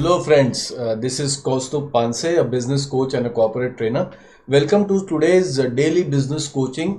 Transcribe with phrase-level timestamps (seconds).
[0.00, 0.72] Hello, friends.
[0.72, 4.10] Uh, this is Kaustup Panse, a business coach and a corporate trainer.
[4.48, 6.92] Welcome to today's daily business coaching.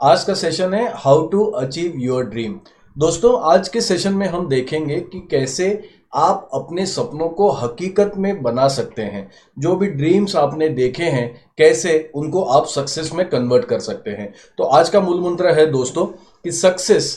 [0.00, 2.58] आज का session है how to achieve your dream
[2.96, 5.70] दोस्तों आज के session में हम देखेंगे कि कैसे
[6.16, 9.26] आप अपने सपनों को हकीकत में बना सकते हैं
[9.58, 11.26] जो भी ड्रीम्स आपने देखे हैं
[11.58, 15.66] कैसे उनको आप सक्सेस में कन्वर्ट कर सकते हैं तो आज का मूल मंत्र है
[15.72, 16.06] दोस्तों
[16.44, 17.10] कि सक्सेस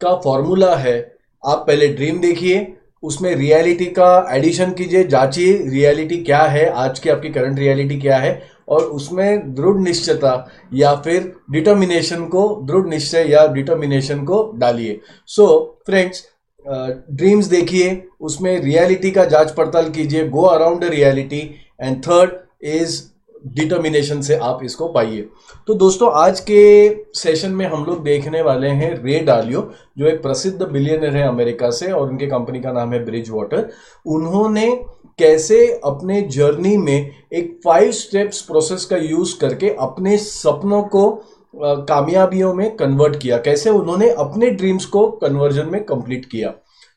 [0.00, 0.96] का फॉर्मूला है
[1.42, 2.60] आप पहले ड्रीम देखिए
[3.02, 8.16] उसमें रियलिटी का एडिशन कीजिए, जांचिए रियलिटी क्या है, आज की आपकी करंट रियलिटी क्या
[8.16, 15.00] है, और उसमें दृढ़ निश्चयता या फिर डिटर्मिनेशन को, दृढ़ निश्चय या डिटर्मिनेशन को डालिए।
[15.26, 15.46] सो
[15.86, 16.26] फ्रेंड्स
[16.66, 21.40] ड्रीम्स देखिए, उसमें रियलिटी का जाँच पड़ताल कीजिए go around the reality
[21.80, 22.30] and third
[22.66, 23.00] is
[23.46, 25.28] determination से आप इसको पाइए।
[25.66, 30.22] तो दोस्तों, आज के सेशन में हम लोग देखने वाले हैं रे डालियो जो एक
[30.22, 33.68] प्रसिद्ध बिलियनर है अमेरिका से और उनके कंपनी का नाम है ब्रिज वाटर
[34.06, 34.70] उन्होंने
[35.18, 41.10] कैसे अपने जर्नी में एक फाइव स्टेप्स प्रोसेस का यूज़ करके अपने सपनों को
[41.54, 46.50] कामयाबियों में कन्वर्ट किया। कैसे उन्होंने अपने ड्रीम्स को कन्वर्जन में कंप्लीट किया।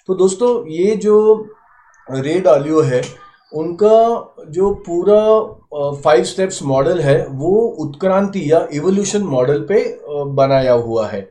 [0.09, 1.47] तो दोस्तों, ये जो
[2.07, 3.01] रे डालियो है
[3.55, 5.21] उनका जो पूरा
[6.01, 9.83] फाइव स्टेप्स मॉडल है, वो उत्क्रांति या इवोल्यूशन मॉडल पे
[10.35, 11.21] बनाया हुआ है।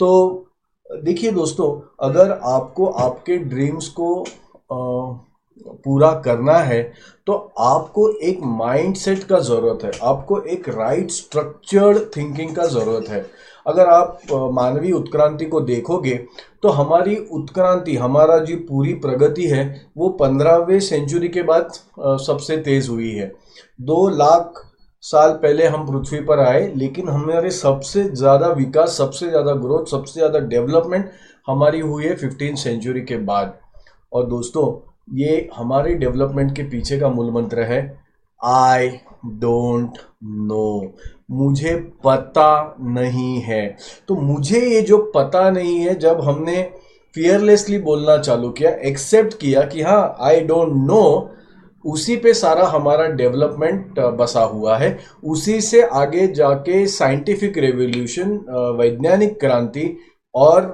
[0.00, 0.08] तो
[0.90, 1.68] देखिए दोस्तों,
[2.02, 4.26] अगर आपको आपके ड्रीम्स को
[5.84, 6.82] पूरा करना है
[7.26, 13.24] तो आपको एक माइंडसेट का ज़रूरत है, आपको एक राइट स्ट्रक्चर्ड थिंकिंग का ज़रूरत है।
[13.66, 14.18] अगर आप
[14.52, 16.14] मानवीय उत्क्रांति को देखोगे
[16.62, 21.72] तो हमारी उत्क्रांति, हमारा जो पूरी प्रगति है, वो पंद्रहवें सेंचुरी के बाद
[22.20, 23.32] सबसे तेज़ हुई है।
[23.80, 24.62] दो लाख
[25.04, 30.12] साल पहले हम पृथ्वी पर आए, लेकिन हमारे सबसे ज़्यादा विकास, सबसे ज़्यादा ग्रोथ सबसे
[30.12, 31.10] ज़्यादा डेवलपमेंट
[31.46, 33.54] हमारी हुई है फिफ्टीन सेंचुरी के बाद।
[34.12, 34.66] और दोस्तों,
[35.14, 37.80] ये हमारे डेवलपमेंट के पीछे का मूल मंत्र है
[38.40, 38.88] आई
[39.26, 40.94] डोंट नो
[41.28, 43.76] मुझे पता नहीं है।
[44.08, 46.62] तो मुझे ये जो पता नहीं है, जब हमने
[47.14, 51.32] फियरलेसली बोलना चालू किया एक्सेप्ट किया कि हाँ आई डोंट नो
[51.84, 58.32] उसी पे सारा हमारा डेवलपमेंट बसा हुआ है। उसी से आगे जाके साइंटिफिक रेवोल्यूशन
[58.78, 59.96] वैज्ञानिक क्रांति
[60.34, 60.64] और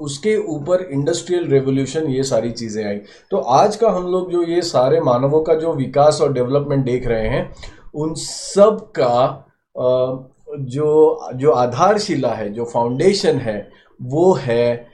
[0.00, 2.96] उसके ऊपर इंडस्ट्रियल रेवोल्यूशन ये सारी चीज़ें आई।
[3.30, 7.06] तो आज का हम लोग जो ये सारे मानवों का जो विकास और डेवलपमेंट देख
[7.06, 7.50] रहे हैं,
[7.94, 13.58] उन सब का जो जो आधारशिला है जो फाउंडेशन है
[14.02, 14.86] वो है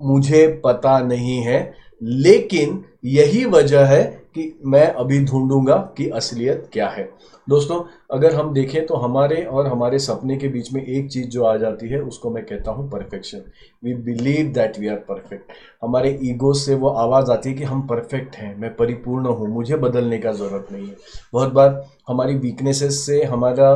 [0.00, 1.60] मुझे पता नहीं है।
[2.02, 4.02] लेकिन यही वजह है
[4.34, 7.08] कि मैं अभी ढूंढूँगा कि असलियत क्या है।
[7.48, 7.78] दोस्तों,
[8.10, 11.56] अगर हम देखें तो हमारे और हमारे सपने के बीच में एक चीज़ जो आ
[11.56, 13.42] जाती है, उसको मैं कहता हूँ perfection
[13.84, 15.52] we believe that we are perfect
[15.82, 19.76] हमारे ईगो से वो आवाज़ आती है कि हम परफेक्ट हैं, मैं परिपूर्ण हूँ, मुझे
[19.76, 20.96] बदलने का ज़रूरत नहीं है।
[21.32, 23.72] बहुत बार हमारी वीकनेसेस से, हमारा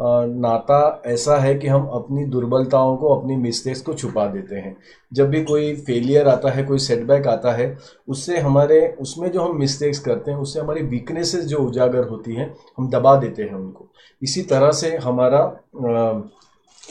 [0.00, 4.76] नाता ऐसा है कि हम अपनी दुर्बलताओं को, अपनी मिस्टेक्स को छुपा देते हैं।
[5.12, 7.76] जब भी कोई फेलियर आता है, कोई सेटबैक आता है,
[8.08, 12.54] उससे हमारे, उसमें जो हम मिस्टेक्स करते हैं, उससे हमारी वीकनेसेस जो उजागर होती हैं,
[12.78, 13.88] हम दबा देते हैं उनको।
[14.22, 15.40] इसी तरह से हमारा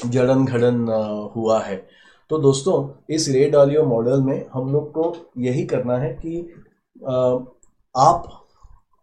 [0.06, 1.76] जड़न घड़न हुआ है।
[2.30, 6.40] तो दोस्तों, इस रेड ऑलियो मॉडल में हम लोग को यही करना है कि
[7.96, 8.42] आप,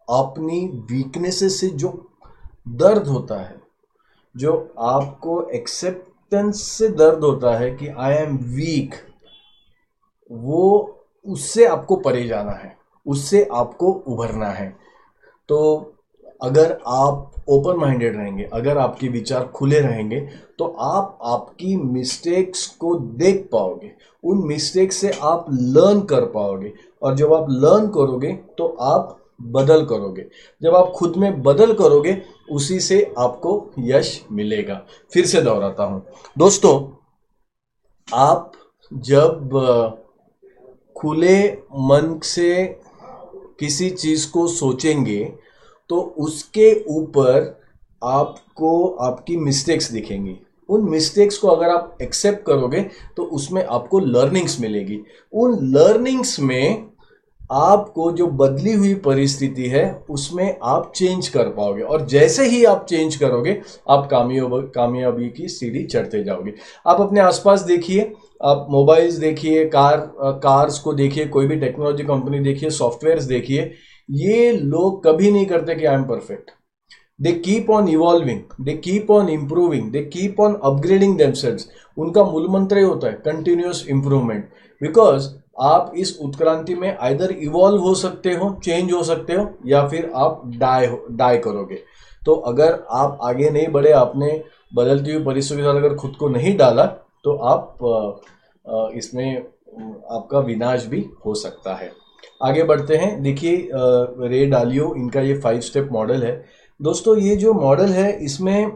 [0.09, 1.89] अपनी वीकनेसेस से जो
[2.69, 3.62] दर्द होता है
[4.35, 8.95] जो आपको एक्सेप्टेंस से दर्द होता है कि आई एम वीक
[10.31, 12.77] वो उससे आपको परे जाना है,
[13.07, 14.69] उससे आपको उभरना है।
[15.49, 15.95] तो
[16.43, 20.21] अगर आप ओपन माइंडेड रहेंगे, अगर आपके विचार खुले रहेंगे
[20.59, 23.91] तो आप आपकी मिस्टेक्स को देख पाओगे।
[24.25, 26.73] उन मिस्टेक्स से आप लर्न कर पाओगे।
[27.03, 30.25] और जब आप लर्न करोगे तो आप बदल करोगे।
[30.63, 32.17] जब आप खुद में बदल करोगे,
[32.51, 34.75] उसी से आपको यश मिलेगा।
[35.13, 36.05] फिर से दोहराता हूँ।
[36.39, 36.75] दोस्तों,
[38.09, 38.53] आप
[38.93, 39.99] जब
[40.97, 42.67] खुले मन से
[43.61, 45.25] किसी चीज़ को सोचेंगे
[45.91, 47.61] तो उसके ऊपर
[48.03, 50.37] आपको आपकी मिस्टेक्स दिखेंगी।
[50.69, 52.81] उन मिस्टेक्स को अगर आप एक्सेप्ट करोगे
[53.17, 55.01] तो उसमें आपको लर्निंग्स मिलेगी।
[55.33, 56.92] उन लर्निंग्स में
[57.53, 62.87] आपको जो बदली हुई परिस्थिति है, उसमें आप चेंज कर पाओगे। और जैसे ही आप
[62.89, 63.61] चेंज करोगे,
[63.91, 66.55] आप कामयाब, कामयाबी की सीढ़ी चढ़ते जाओगे।
[66.87, 68.13] आप अपने आसपास देखिए,
[68.45, 69.97] आप मोबाइल्स देखिए, कार
[70.45, 73.71] कार्स को देखिए, कोई भी टेक्नोलॉजी कंपनी देखिए सॉफ्टवेयर देखिए,
[74.09, 76.51] ये लोग कभी नहीं करते कि I am perfect
[77.21, 82.49] they keep on evolving they keep on improving they keep on upgrading themselves उनका मूल
[82.51, 84.45] मंत्र ही होता है कंटिन्यूस इंप्रूवमेंट
[84.81, 89.87] बिकॉज़ आप इस उत्क्रांति में आइदर इवॉल्व हो सकते हो चेंज हो सकते हो, या
[89.89, 91.79] फिर आप डाई हो डाई करोगे।
[92.23, 96.29] तो अगर आप आगे नहीं बढ़े, आपने बदलती हुई परिस्थितियों के साथ अगर खुद को
[96.29, 96.87] नहीं डाला
[97.25, 97.79] तो आप
[98.95, 101.91] इसमें आपका विनाश भी हो सकता है।
[102.43, 106.35] आगे बढ़ते हैं। देखिए रे डालियो, इनका ये फाइव स्टेप मॉडल है।
[106.81, 108.67] दोस्तों, ये जो मॉडल है, इसमें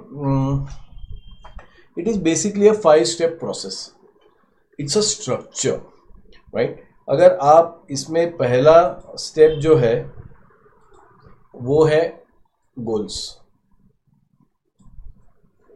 [1.97, 3.93] it is basically a five step process
[4.79, 5.81] it's a structure
[6.57, 8.77] right अगर आप इसमें पहला
[9.17, 9.95] स्टेप जो है,
[11.55, 12.03] वो है
[12.77, 13.19] गोल्स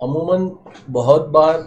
[0.00, 0.50] अमूमन
[0.90, 1.62] बहुत बार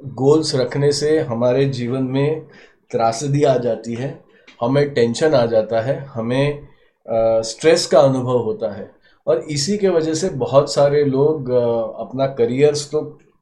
[0.00, 2.46] गोल्स रखने से हमारे जीवन में
[2.90, 4.18] त्रासदी आ जाती है,
[4.60, 6.68] हमें टेंशन आ जाता है, हमें
[7.42, 8.90] स्ट्रेस का अनुभव होता है।
[9.26, 13.00] और इसी के वजह से बहुत सारे लोग अपना करियर्स तो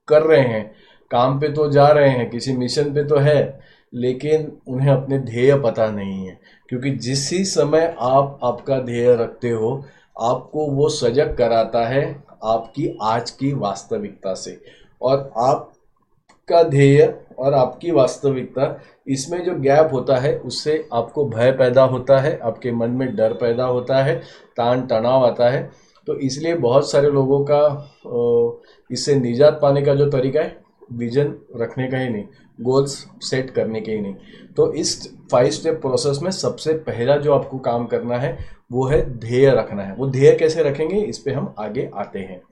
[0.09, 0.71] कर रहे हैं,
[1.11, 3.61] काम पे तो जा रहे हैं, किसी मिशन पे तो है
[3.93, 6.39] लेकिन उन्हें अपने ध्येय पता नहीं है,
[6.69, 9.85] क्योंकि जिस ही समय आप आपका ध्येय रखते हो,
[10.17, 12.05] आपको वो सजग कराता है
[12.45, 14.59] आपकी आज की वास्तविकता से।
[15.03, 17.03] और आपका ध्येय
[17.39, 22.73] और आपकी वास्तविकता, इसमें जो गैप होता है, उससे आपको भय पैदा होता है, आपके
[22.73, 24.17] मन में डर पैदा होता है
[24.57, 25.71] तान तनाव आता है।
[26.07, 27.63] तो इसलिए बहुत सारे लोगों का
[28.91, 30.57] इससे निजात पाने का जो तरीका है,
[30.93, 32.25] विजन रखने का ही नहीं।
[32.61, 34.15] गोल्स सेट करने के ही नहीं।
[34.57, 38.39] तो इस फाइव स्टेप प्रोसेस में सबसे पहला जो आपको काम करना है,
[38.73, 42.43] वो है ध्येय रखना है। वो ध्येय कैसे रखेंगे, इस पर हम आगे आते हैं।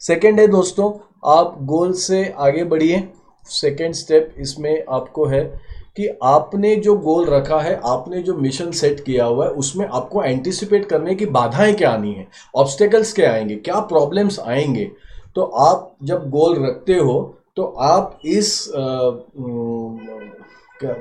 [0.00, 3.08] सेकेंड है दोस्तों, आप गोल से आगे बढ़िए।
[3.44, 9.00] सेकेंड स्टेप इसमें आपको है कि आपने जो गोल रखा है, आपने जो मिशन सेट
[9.00, 12.28] किया हुआ है, उसमें आपको एंटिसिपेट करने की बाधाएँ क्या आनी है?
[12.56, 13.56] ऑब्स्टेकल्स क्या आएँगे?
[13.56, 14.90] क्या प्रॉब्लम्स आएँगे?
[15.34, 19.10] तो आप जब गोल रखते हो तो आप इस आ,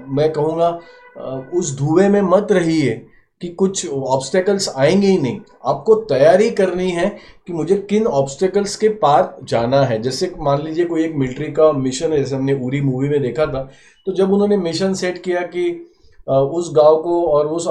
[0.10, 0.70] मैं कहूँगा
[1.56, 2.92] उस धुएँ में मत रहिए
[3.42, 7.08] कि कुछ ऑब्स्टेकल्स आएँगे ही नहीं। आपको तैयारी करनी है
[7.48, 11.72] कि मुझे किन ऑब्स्टेकल्स के पार जाना है। जैसे मान लीजिए कोई एक मिलिट्री का
[11.72, 13.64] मिशन है जैसे हमने उरी मूवी में देखा था
[14.08, 15.70] तो जब उन्होंने मिशन सेट किया कि
[16.28, 17.68] उस गाँव को और उस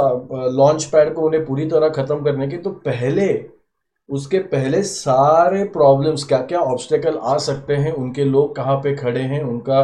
[0.54, 3.26] लॉन्च पैड को उन्हें पूरी तरह ख़त्म करने की तो पहले
[4.08, 9.20] उसके पहले सारे प्रॉब्लम्स क्या क्या ऑब्स्टेकल आ सकते हैं, उनके लोग कहाँ पे खड़े
[9.22, 9.82] हैं, उनका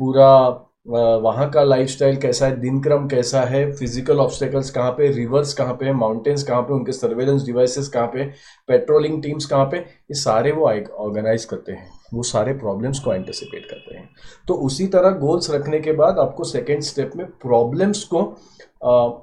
[0.00, 5.52] पूरा वहाँ का लाइफस्टाइल कैसा है दिन क्रम कैसा है फ़िज़िकल ऑब्स्टेकल्स कहाँ पे रिवर्स
[5.54, 8.24] कहाँ पे माउंटेन्स कहाँ पे, उनके सर्वेलेंस डिवाइसेस कहाँ पे
[8.68, 13.64] पेट्रोलिंग टीम्स कहाँ पे, ये सारे वो ऑर्गेनाइज करते हैं, वो सारे प्रॉब्लम्स को एंटिसिपेट
[13.70, 14.08] करते हैं।
[14.48, 18.22] तो उसी तरह गोल्स रखने के बाद आपको सेकेंड स्टेप में प्रॉब्लम्स को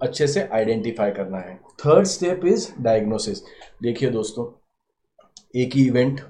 [0.02, 3.42] अच्छे से आइडेंटिफाई करना है। थर्ड स्टेप इज़ डायग्नोसिस
[3.84, 4.46] देखिए दोस्तों,
[5.56, 6.22] एक ही इवेंट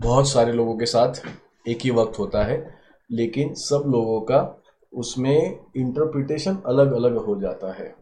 [0.00, 1.22] बहुत सारे लोगों के साथ
[1.68, 2.74] एक ही वक्त होता है,
[3.10, 7.94] लेकिन सब लोगों का उसमें इंटरप्रिटेशन अलग अलग हो जाता है।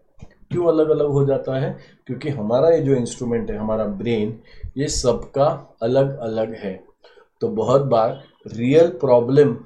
[0.51, 1.79] क्यों अलग अलग हो जाता है?
[2.07, 4.39] क्योंकि हमारा ये जो इंस्ट्रूमेंट है, हमारा ब्रेन
[4.77, 6.85] ये सबका अलग अलग है।
[7.41, 9.57] तो बहुत बार रियल प्रॉब्लम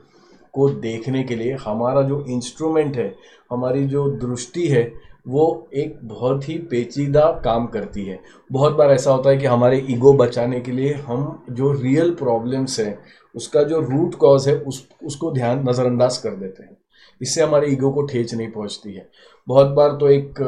[0.52, 3.14] को देखने के लिए हमारा जो इंस्ट्रूमेंट है,
[3.50, 8.18] हमारी जो दृष्टि है वो एक बहुत ही पेचीदा काम करती है।
[8.52, 12.78] बहुत बार ऐसा होता है कि हमारे ईगो बचाने के लिए हम जो रियल प्रॉब्लम्स
[12.80, 12.98] हैं,
[13.34, 16.76] उसका जो रूट कॉज है, उस, उसको ध्यान नज़रअंदाज कर देते हैं।
[17.20, 19.08] इससे हमारे ईगो को ठेच नहीं पहुँचती है।
[19.48, 20.38] बहुत बार तो एक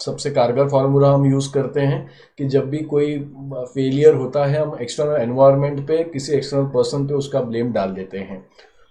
[0.00, 2.06] सबसे कारगर फार्मूला हम यूज़ करते हैं
[2.38, 3.18] कि जब भी कोई
[3.52, 8.18] फेलियर होता है, हम एक्सटर्नल एनवायरनमेंट पे, किसी एक्सटर्नल पर्सन पे उसका ब्लेम डाल देते
[8.18, 8.40] हैं।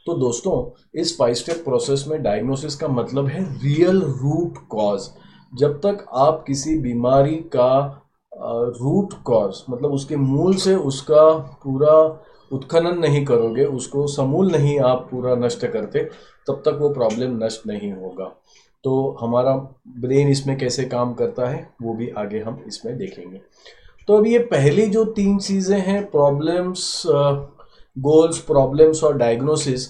[0.05, 0.55] तो दोस्तों,
[1.01, 5.10] इस फाइव स्टेप प्रोसेस में डायग्नोसिस का मतलब है रियल रूट कॉज
[5.53, 8.00] जब तक आप किसी बीमारी का
[8.31, 11.31] रूट कॉज मतलब उसके मूल से उसका
[11.63, 11.95] पूरा
[12.51, 16.00] उत्खनन नहीं करोगे, उसको समूल नहीं आप पूरा नष्ट करते,
[16.48, 18.25] तब तक वो प्रॉब्लम नष्ट नहीं होगा।
[18.83, 19.55] तो हमारा
[20.00, 23.41] ब्रेन इसमें कैसे काम करता है, वो भी आगे हम इसमें देखेंगे।
[24.07, 29.88] तो अब ये पहली जो तीन चीज़ें हैं प्रॉब्लम्स गोल्स प्रॉब्लम्स और डायग्नोसिस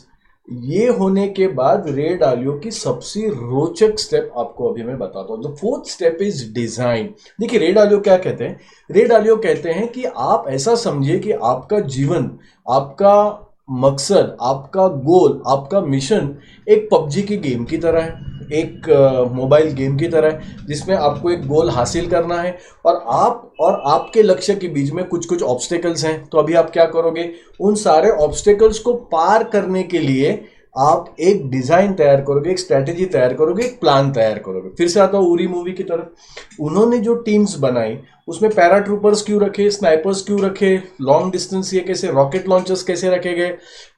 [0.48, 5.44] ये होने के बाद रेड डालियो की सबसे रोचक स्टेप आपको अभी मैं बताता हूँ।
[5.44, 7.08] The fourth step is design
[7.40, 8.60] देखिए रेड आलियो क्या कहते हैं?
[8.90, 12.30] रेड आलियो कहते हैं कि आप ऐसा समझिए कि आपका जीवन,
[12.68, 16.36] आपका मकसद, आपका गोल आपका मिशन
[16.68, 18.90] एक पबजी की गेम की तरह है। एक
[19.34, 24.24] मोबाइल गेम की तरह जिसमें आपको एक गोल हासिल करना है और आप और आपके
[24.24, 27.30] लक्ष्य के बीच में कुछ कुछ ऑब्स्टेकल्स हैं। तो अभी आप क्या करोगे?
[27.60, 30.44] उन सारे ऑब्स्टेकल्स को पार करने के लिए
[30.76, 35.00] आप एक डिज़ाइन तैयार करोगे, एक स्ट्रेटेजी तैयार करोगे, एक प्लान तैयार करोगे। फिर से
[35.00, 37.98] आता हूँ उरी मूवी की तरफ़। उन्होंने जो टीम्स बनाई,
[38.28, 43.10] उसमें पैरा ट्रूपर्स क्यों रखे स्नाइपर्स क्यों रखे लॉन्ग डिस्टेंस ये कैसे रॉकेट लॉन्चर्स कैसे
[43.10, 43.50] रखे गए,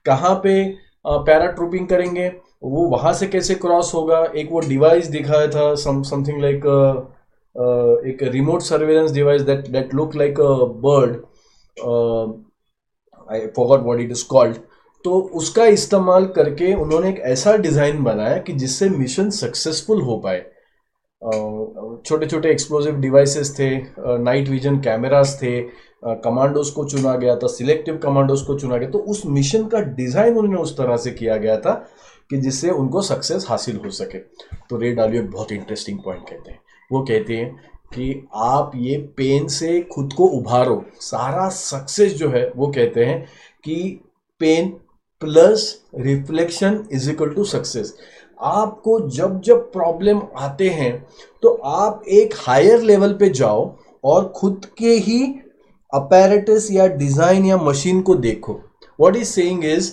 [0.05, 0.63] कहाँ पे
[1.07, 2.27] पैरा ट्रूपिंग करेंगे
[2.65, 4.23] वो वहाँ से कैसे क्रॉस होगा?
[4.35, 6.65] एक वो डिवाइस दिखाया था सम समथिंग लाइक
[8.07, 10.53] एक remote surveillance device that that look like a
[10.85, 11.11] bird
[13.31, 14.57] I forgot what it is called
[15.05, 20.39] तो उसका इस्तेमाल करके उन्होंने एक ऐसा डिज़ाइन बनाया कि जिससे मिशन सक्सेसफुल हो पाए।
[22.05, 23.69] छोटे छोटे एक्सप्लोजिव डिवाइसेस थे
[23.99, 25.59] नाइट विजन कैमरास थे
[26.05, 30.37] कमांडोज को चुना गया था सिलेक्टिव कमांडोज को चुना गया तो उस मिशन का डिज़ाइन
[30.37, 31.73] उन्होंने उस तरह से किया गया था
[32.29, 36.51] कि जिससे उनको सक्सेस हासिल हो सके। तो रे डालियो एक बहुत इंटरेस्टिंग पॉइंट कहते
[36.51, 36.59] हैं।
[36.91, 37.51] वो कहते हैं
[37.93, 43.23] कि आप ये पेन से खुद को उभारो, सारा सक्सेस जो है, वो कहते हैं
[43.63, 43.99] कि
[44.41, 44.69] pain
[45.21, 47.93] plus reflection is equal to success
[48.39, 50.93] आपको जब जब प्रॉब्लम आते हैं
[51.43, 55.19] तो आप एक हायर लेवल पे जाओ और खुद के ही
[55.93, 58.59] अपैरेटस या डिज़ाइन या मशीन को देखो।
[58.99, 59.91] What is saying is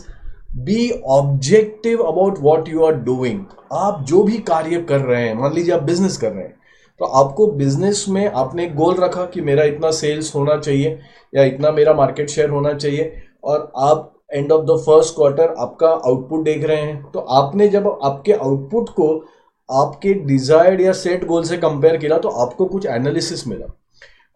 [0.57, 3.45] be objective about what you are doing
[3.75, 6.61] आप जो भी कार्य कर रहे हैं, मान लीजिए आप बिज़नेस कर रहे हैं
[7.01, 10.99] तो आपको बिज़नेस में आपने एक गोल रखा कि मेरा इतना सेल्स होना चाहिए,
[11.33, 13.13] या इतना मेरा मार्केट शेयर होना चाहिए,
[13.45, 17.89] और आप end of the first quarter आपका आउटपुट देख रहे हैं। तो आपने जब
[18.05, 19.09] आपके आउटपुट को
[19.69, 23.67] आपके डिजायर्ड या सेट गोल से कंपेयर किया तो आपको कुछ एनालिसिस मिला।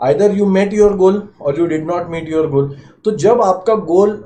[0.00, 2.75] Either you met your goal और you did not meet your goal
[3.05, 4.23] तो जब आपका गोल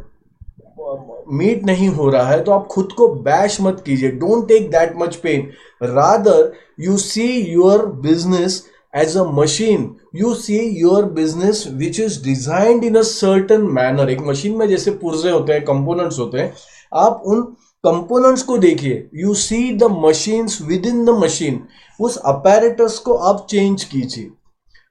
[1.33, 4.95] मीट नहीं हो रहा है तो आप खुद को बैश मत कीजिए। Don't take that
[4.99, 5.47] much pain
[5.83, 12.85] rather you see your business as a machine you see your business which is designed
[12.85, 16.53] in a certain manner एक मशीन में जैसे पुर्जे होते हैं कंपोनेंट्स होते हैं,
[16.93, 17.43] आप उन
[17.85, 21.63] कंपोनेंट्स को देखिए। You see the machines with in the machine
[22.01, 24.31] उस अपैरेटस को आप चेंज कीजिए।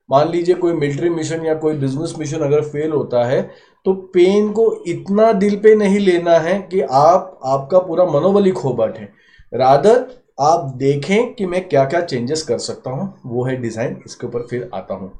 [0.10, 3.42] मान लीजिए कोई मिलिट्री मिशन या कोई बिज़नेस मिशन अगर फेल होता है
[3.86, 8.52] तो पेन को इतना दिल पे नहीं लेना है कि आप, आपका पूरा मनोबल ही
[8.52, 9.08] खो बैठे।
[9.54, 10.06] रादर
[10.42, 14.46] आप देखें कि मैं क्या क्या चेंजेस कर सकता हूँ। वो है डिज़ाइन इसके ऊपर
[14.50, 15.12] फिर आता हूँ।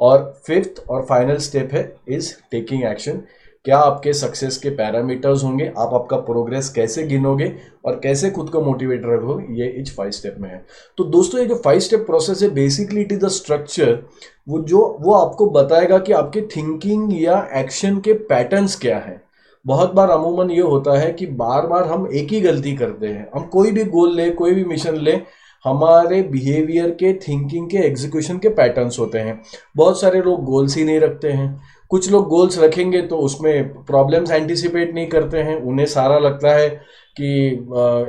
[0.00, 3.20] और फिफ्थ और फाइनल स्टेप है इज़ टेकिंग एक्शन
[3.66, 5.72] क्या आपके सक्सेस के पैरामीटर्स होंगे?
[5.78, 7.52] आप आपका प्रोग्रेस कैसे गिनोगे?
[7.84, 9.62] और कैसे खुद को मोटिवेट रखोगे?
[9.62, 13.00] ये इच फाइव स्टेप में है। तो दोस्तों, ये जो फाइव स्टेप प्रोसेस है basically
[13.00, 14.02] it is the structure
[14.48, 19.22] वो जो, वो आपको बताएगा कि आपके थिंकिंग या एक्शन के पैटर्न्स क्या हैं।
[19.66, 23.30] बहुत बार अमूमन ये होता है कि बार बार हम एक ही गलती करते हैं।
[23.34, 25.20] हम कोई भी गोल ले, कोई भी मिशन ले,
[25.64, 29.42] हमारे बिहेवियर के थिंकिंग के एग्जीक्यूशन के पैटर्न्स होते हैं।
[29.76, 34.30] बहुत सारे लोग गोल्स ही नहीं रखते हैं। कुछ लोग गोल्स रखेंगे तो उसमें प्रॉब्लम्स
[34.30, 36.68] एंटिसिपेट नहीं करते हैं। उन्हें सारा लगता है
[37.16, 37.28] कि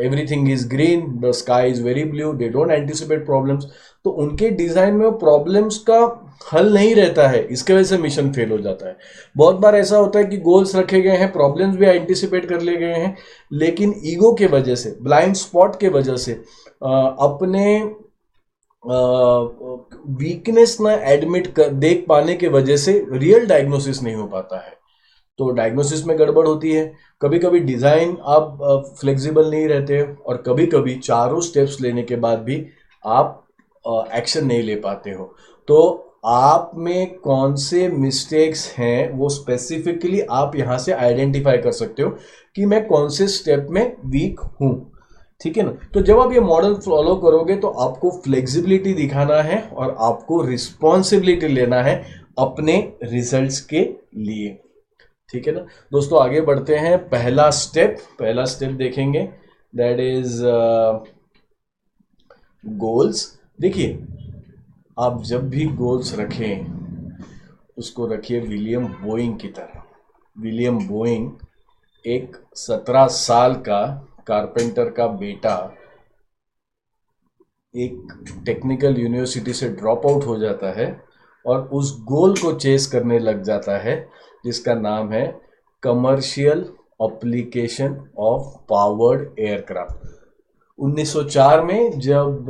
[0.06, 3.66] everything is green the sky is very blue they don't anticipate problems
[4.06, 6.00] तो उनके डिज़ाइन में प्रॉब्लम्स का
[6.52, 8.96] हल नहीं रहता है, इसके वजह से मिशन फेल हो जाता है।
[9.38, 12.78] बहुत बार ऐसा होता है कि गोल्स रखे गए हैं प्रॉब्लम्स भी एंटिसिपेट कर लिए
[12.78, 13.16] गए हैं,
[13.52, 16.34] लेकिन ईगो के वजह से ब्लाइंड स्पॉट के वजह से
[16.82, 17.80] अपने
[18.88, 24.76] वीकनेस ना एडमिट कर, देख पाने के वजह से रियल डायग्नोसिस नहीं हो पाता है।
[25.40, 26.92] तो डायग्नोसिस में गड़बड़ होती है।
[27.22, 28.58] कभी कभी डिज़ाइन आप
[29.00, 32.66] फ्लेक्सिबल नहीं रहते और कभी कभी चारों स्टेप्स लेने के बाद भी
[33.06, 33.44] आप
[33.86, 35.34] एक्शन नहीं ले पाते हो।
[35.68, 42.04] तो आप में कौन से मिस्टेक्स हैं वो स्पेसिफिकली आप यहाँ से आइडेंटिफाई कर सकते
[42.04, 42.10] हो
[42.56, 44.74] कि मैं कौन से स्टेप में वीक हूँ।
[45.42, 45.72] ठीक है ना?
[45.94, 51.48] तो जब आप ये मॉडल फॉलो करोगे तो आपको फ्लेक्सिबिलिटी दिखाना है और आपको रिस्पॉन्सिबिलिटी
[51.48, 51.96] लेना है
[52.40, 53.82] अपने रिजल्ट्स के
[54.16, 54.58] लिए।
[55.30, 55.66] ठीक है ना?
[55.92, 59.22] दोस्तों, आगे बढ़ते हैं। पहला स्टेप पहला स्टेप देखेंगे।
[59.74, 60.42] दैट इज़
[62.64, 63.94] गोल्स देखिए,
[65.00, 66.66] आप जब भी गोल्स रखें,
[67.78, 69.84] उसको रखिए विलियम बोइंग की तरह।
[70.38, 71.32] विलियम बोइंग
[72.06, 75.56] एक सत्रह साल का कारपेंटर का बेटा
[77.74, 78.08] एक
[78.46, 80.88] टेक्निकल यूनिवर्सिटी से ड्रॉप आउट हो जाता है
[81.46, 84.10] और उस गोल को चेस करने लग जाता है,
[84.46, 85.26] जिसका नाम है
[85.84, 86.62] commercial
[87.02, 90.16] application of powered aircraft
[90.80, 92.46] 1904 में जब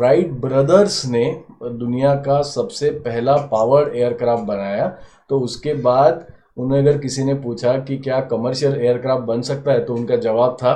[0.00, 1.24] राइट ब्रदर्स ने
[1.62, 4.86] दुनिया का सबसे पहला पावर्ड एयरक्राफ्ट बनाया
[5.30, 6.26] तो उसके बाद
[6.56, 10.56] उन्हें अगर किसी ने पूछा कि क्या कमर्शियल एयरक्राफ्ट बन सकता है तो उनका जवाब
[10.62, 10.72] था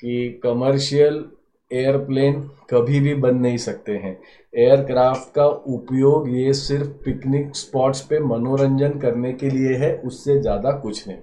[0.00, 1.24] कि कमर्शियल
[1.70, 4.16] एयरप्लेन कभी भी बन नहीं सकते हैं।
[4.54, 10.70] एयरक्राफ्ट का उपयोग ये सिर्फ़ पिकनिक स्पॉट्स पे मनोरंजन करने के लिए है, उससे ज़्यादा
[10.78, 11.18] कुछ नहीं।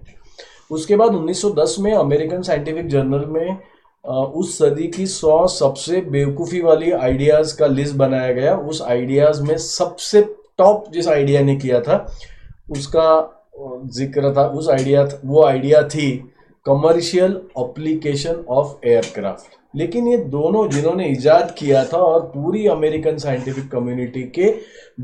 [0.72, 3.58] उसके बाद 1910 में अमेरिकन साइंटिफिक जर्नल में
[4.06, 9.58] उस सदी की सौ सबसे बेवकूफ़ी वाली आइडियाज़ का लिस्ट बनाया गया। उस आइडियाज़ में
[9.58, 10.22] सबसे
[10.58, 12.06] टॉप जिस आइडिया ने किया था,
[12.70, 16.12] उसका ज़िक्र था, उस आइडिया वो आइडिया थी
[16.66, 23.70] कमर्शियल अप्लीकेशन ऑफ़ एयरक्राफ्ट लेकिन ये दोनों जिन्होंने इजाद किया था और पूरी अमेरिकन साइंटिफिक
[23.72, 24.50] कम्युनिटी के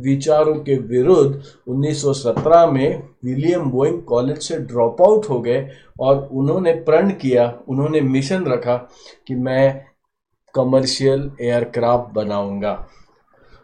[0.03, 5.67] विचारों के विरुद्ध 1917 में विलियम बोइंग कॉलेज से ड्रॉप आउट हो गए
[5.99, 8.75] और उन्होंने प्रण किया, उन्होंने मिशन रखा
[9.27, 9.85] कि मैं
[10.55, 12.73] कमर्शियल एयरक्राफ्ट बनाऊँगा।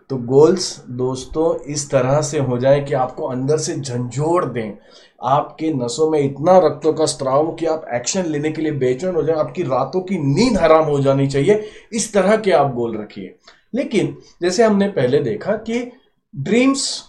[0.09, 4.77] तो गोल्स दोस्तों इस तरह से हो जाए कि आपको अंदर से झंझोड़ दें।
[5.23, 9.23] आपके नसों में इतना रक्तों का स्त्राव कि आप एक्शन लेने के लिए बेचैन हो
[9.23, 13.35] जाए, आपकी रातों की नींद हराम हो जानी चाहिए। इस तरह के आप गोल रखिए।
[13.75, 15.91] लेकिन जैसे हमने पहले देखा कि
[16.35, 17.03] dreams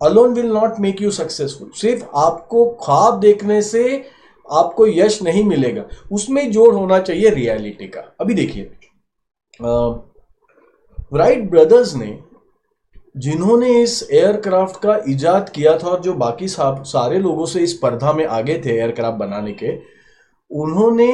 [0.00, 4.04] alone will not make you successful सिर्फ़ आपको ख्वाब देखने से
[4.52, 8.70] आपको यश नहीं मिलेगा। उसमें जोड़ होना चाहिए रियलिटी का। अभी देखिए
[11.14, 12.18] राइट ब्रदर्स ने
[13.20, 18.12] जिन्होंने इस एयरक्राफ्ट का इजाद किया था और जो बाकी सारे लोगों से इस स्पर्धा
[18.12, 19.74] में आगे थे एयरक्राफ्ट बनाने के,
[20.50, 21.12] उन्होंने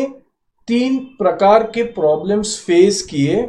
[0.69, 3.43] तीन प्रकार के प्रॉब्लम्स फेस किए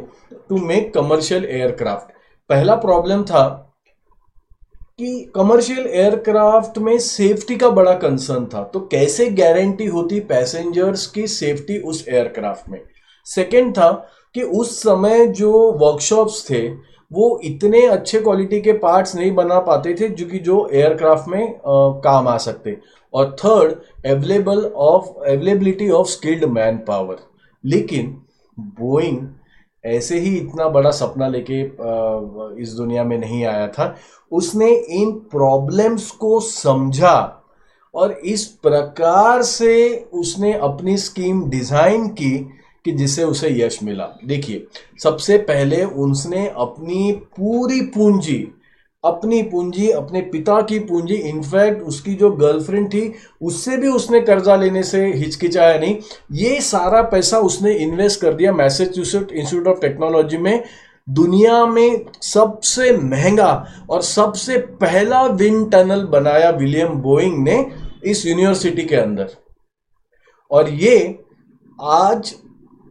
[0.48, 2.12] टू मेक कमर्शियल एयरक्राफ्ट
[2.50, 3.46] पहला प्रॉब्लम था
[4.98, 11.26] कि कमर्शियल एयरक्राफ्ट में सेफ्टी का बड़ा कंसर्न था। तो कैसे गारंटी होती पैसेंजर्स की
[11.28, 12.80] सेफ्टी उस एयरक्राफ्ट में?
[13.26, 13.90] सेकंड था
[14.34, 16.68] कि उस समय जो वर्कशॉप्स थे
[17.10, 21.44] वो इतने अच्छे क्वालिटी के पार्ट्स नहीं बना पाते थे जो कि जो एयरक्राफ्ट में
[21.44, 21.50] आ,
[22.00, 22.76] काम आ सकते।
[23.12, 23.72] और third
[24.06, 26.44] available of availability of skilled
[26.88, 27.16] manpower
[27.64, 28.16] लेकिन
[28.80, 29.26] बोइंग
[29.84, 31.60] ऐसे ही इतना बड़ा सपना लेके
[32.62, 33.94] इस दुनिया में नहीं आया था।
[34.32, 37.34] उसने इन प्रॉब्लम्स को समझा
[37.94, 39.74] और इस प्रकार से
[40.12, 42.34] उसने अपनी स्कीम डिज़ाइन की
[42.88, 44.66] कि जिससे उसे यश मिला। देखिए,
[45.02, 48.54] सबसे पहले उसने अपनी पूरी पूंजी,
[49.04, 54.56] अपनी पूंजी, अपने पिता की पूंजी, इनफैक्ट उसकी जो गर्लफ्रेंड थी, उससे भी उसने कर्जा
[54.56, 55.96] लेने से हिचकिचाया नहीं।
[56.32, 60.64] ये सारा पैसा उसने इन्वेस्ट कर दिया मैसेच्यूसेट इंस्टीट्यूट ऑफ़ टेक्नोलॉजी में।
[61.08, 63.52] दुनिया में सबसे महँगा
[63.90, 67.64] और सबसे पहला विंड टनल बनाया विलियम बोइंग ने
[68.04, 69.30] इस यूनिवर्सिटी के अंदर।
[70.50, 70.98] और ये
[71.82, 72.34] आज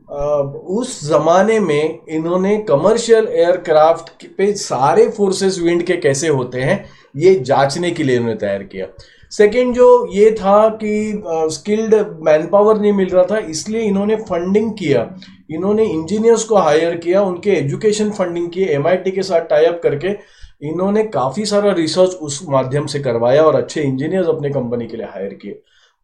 [0.10, 6.84] उस जमाने में इन्होंने कमर्शियल एयरक्राफ्ट पे सारे फोर्सेस विंड के कैसे होते हैं,
[7.16, 8.88] ये जांचने के लिए इन्होंने तैयार किया।
[9.32, 14.72] सेकेंड जो ये था कि स्किल्ड मैन पावर नहीं मिल रहा था, इसलिए इन्होंने फंडिंग
[14.80, 15.10] किया।
[15.52, 20.16] इन्होंने इंजीनियर्स को हायर किया, उनके एजुकेशन फंडिंग किए एम के साथ टाइप करके
[20.62, 25.06] इन्होंने काफ़ी सारा रिसर्च उस माध्यम से करवाया और अच्छे इंजीनियर्स अपने कंपनी के लिए
[25.06, 25.62] हायर किए।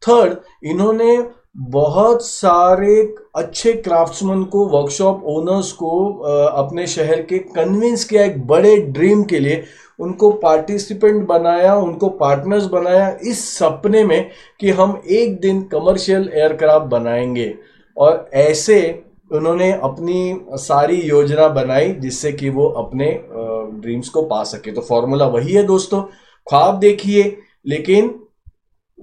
[0.08, 6.08] थर्ड इन्होंने बहुत सारे अच्छे क्राफ्ट्समैन को वर्कशॉप ओनर्स को
[6.46, 9.63] अपने शहर के कन्विंस किया एक बड़े ड्रीम के लिए।
[10.00, 16.86] उनको पार्टिसिपेंट बनाया, उनको पार्टनर्स बनाया, इस सपने में कि हम एक दिन कमर्शियल एयरक्राफ्ट
[16.86, 17.56] बनाएँगे।
[17.98, 23.08] और ऐसे उन्होंने अपनी सारी योजना बनाई जिससे कि वो अपने
[23.82, 26.02] ड्रीम्स को पा सके। तो फॉर्मूला वही है दोस्तों।
[26.50, 27.38] ख्वाब देखिए,
[27.68, 28.22] लेकिन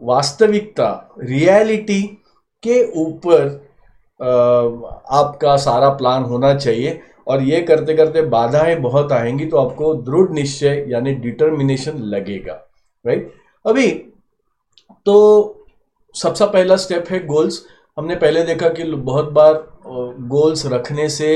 [0.03, 0.89] वास्तविकता
[1.21, 2.03] रियलिटी
[2.63, 3.47] के ऊपर
[4.21, 10.31] आपका सारा प्लान होना चाहिए। और ये करते करते बाधाएँ बहुत आएँगी तो आपको दृढ़
[10.31, 12.55] निश्चय यानी डिटर्मिनेशन लगेगा
[13.05, 13.33] राइट
[13.65, 13.89] अभी
[15.07, 15.17] तो
[16.15, 17.65] सबसे पहला स्टेप है गोल्स
[17.97, 19.55] हमने पहले देखा कि बहुत बार
[20.29, 21.31] गोल्स रखने से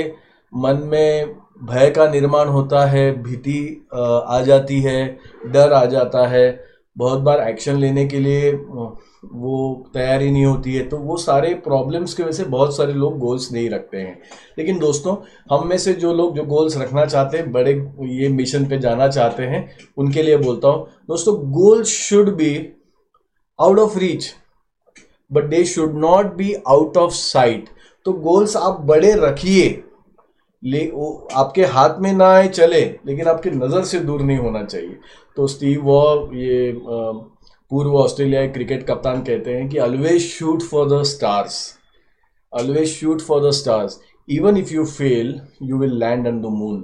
[0.52, 6.73] मन में भय का निर्माण होता है, भीति आ जाती है, डर आ जाता है।
[6.96, 12.14] बहुत बार एक्शन लेने के लिए वो तैयारी नहीं होती है तो वो सारे प्रॉब्लम्स
[12.14, 14.20] की वजह से बहुत सारे लोग गोल्स नहीं रखते हैं।
[14.58, 15.16] लेकिन दोस्तों,
[15.50, 17.72] हम में से जो लोग जो गोल्स रखना चाहते हैं, बड़े
[18.12, 22.56] ये मिशन पे जाना चाहते हैं, उनके लिए बोलता हूँ, दोस्तों goals should be
[23.58, 24.32] out of reach
[25.30, 27.68] but they should not be out of sight
[28.06, 29.68] तो गोल्स आप बड़े रखिए।
[30.64, 34.62] ले, वो आपके हाथ में ना आए, चले, लेकिन आपकी नज़र से दूर नहीं होना
[34.64, 34.98] चाहिए।
[35.36, 36.02] तो स्टीव वॉ
[36.34, 36.72] ये
[37.70, 41.56] पूर्व ऑस्ट्रेलिया क्रिकेट कप्तान कहते हैं कि always shoot for the stars
[42.52, 43.98] always shoot for the stars
[44.28, 46.80] even if you fail you will land on the moon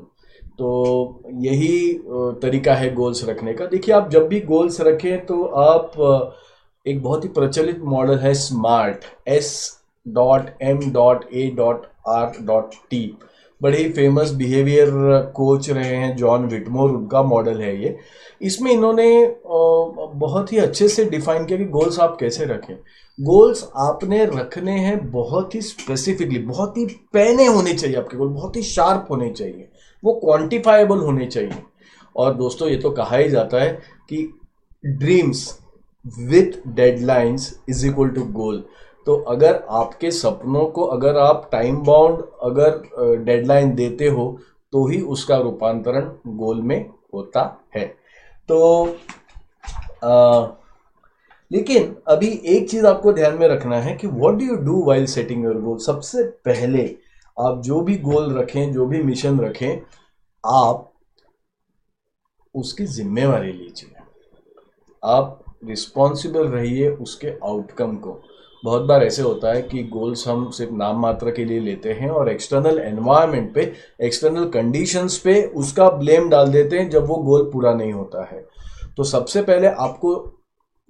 [0.59, 1.93] तो यही
[2.43, 5.93] तरीका है गोल्स रखने का। देखिए, आप जब भी गोल्स रखें तो आप
[6.87, 9.53] एक बहुत ही प्रचलित मॉडल है smart S
[10.07, 13.05] dot M dot A dot R dot T
[13.63, 14.91] बड़े ही फ़ेमस बिहेवियर
[15.37, 17.97] कोच रहे हैं जॉन विटमोर उनका मॉडल है ये।
[18.43, 22.75] इसमें इन्होंने बहुत ही अच्छे से डिफाइन किया कि गोल्स आप कैसे रखें।
[23.19, 28.57] गोल्स आपने रखने हैं बहुत ही स्पेसिफिकली बहुत ही पैने होने चाहिए आपके गोल बहुत
[28.57, 29.69] ही शार्प होने चाहिए।
[30.03, 31.63] वो क्वांटिफाइबल होने चाहिए।
[32.17, 33.73] और दोस्तों, ये तो कहा ही जाता है
[34.09, 34.41] कि
[34.85, 35.59] dreams
[36.05, 38.65] with deadlines is equal to goal
[39.07, 44.27] तो अगर आपके सपनों को अगर आप टाइम बाउंड अगर डेडलाइन देते हो
[44.73, 47.43] तो ही उसका रूपांतरण गोल में होता
[47.77, 47.87] है।
[48.49, 48.85] तो
[50.05, 50.47] आ,
[51.51, 55.07] लेकिन अभी एक चीज़ आपको ध्यान में रखना है कि what do you do while
[55.07, 56.85] setting your goal सबसे पहले
[57.37, 59.81] आप जो भी गोल रखें जो भी मिशन रखें
[60.45, 60.87] आप
[62.55, 64.03] उसकी जिम्मेवारी लीजिए।
[65.03, 68.21] आप रिस्पॉन्सिबल रहिए उसके आउटकम को।
[68.63, 72.09] बहुत बार ऐसे होता है कि गोल्स हम सिर्फ़ नाम मात्र के लिए लेते हैं
[72.11, 77.51] और एक्सटर्नल एनवायरनमेंट पे एक्सटर्नल कंडीशंस पे उसका ब्लेम डाल देते हैं जब वो गोल
[77.53, 78.45] पूरा नहीं होता है।
[78.97, 80.15] तो सबसे पहले आपको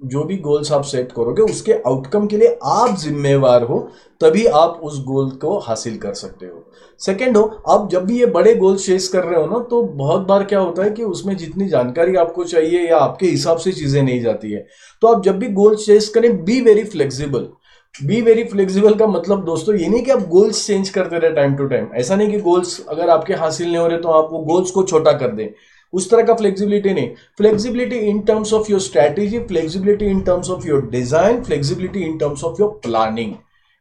[0.00, 3.78] जो भी गोल्स आप सेट करोगे, उसके आउटकम के लिए आप जिम्मेवार हो,
[4.20, 6.64] तभी आप उस गोल को हासिल कर सकते हो।
[7.00, 10.20] सेकेंड हो, आप जब भी ये बड़े गोल चेस कर रहे हो ना तो बहुत
[10.20, 14.02] बार क्या होता है कि उसमें जितनी जानकारी आपको चाहिए या आपके हिसाब से चीज़ें
[14.02, 14.66] नहीं जाती है
[15.02, 17.48] तो आप जब भी गोल चेस करें be very flexible
[17.94, 21.55] be very flexible का मतलब दोस्तों ये नहीं कि आप गोल्स चेंज करते रहे टाइम
[21.55, 24.38] टू टाइम ऐसा नहीं कि गोल्स अगर आपके हासिल नहीं हो रहे तो आप वो
[24.44, 25.48] गोल्स को छोटा कर दें।
[25.92, 30.66] उस तरह का फ्लेक्सिबिलिटी नहीं। Flexibility in terms of your strategy flexibility in terms of
[30.68, 33.35] your design flexibility in terms of your planning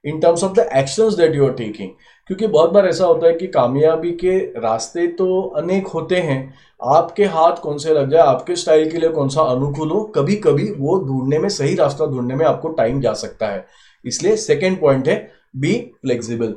[0.05, 1.89] in terms of the actions that you are taking
[2.29, 6.41] क्योंकि बहुत बार ऐसा होता है कि कामयाबी के रास्ते तो अनेक होते हैं।
[6.89, 10.35] आपके हाथ कौन से लग जाए, आपके स्टाइल के लिए कौन सा अनुकूल हो कभी
[10.37, 13.65] कभी वो ढूँढने में, सही रास्ता ढूँढने में आपको टाइम जा सकता है।
[14.05, 15.15] इसलिए सेकेंड पॉइंट है
[15.55, 16.55] बी फ्लेक्सिबल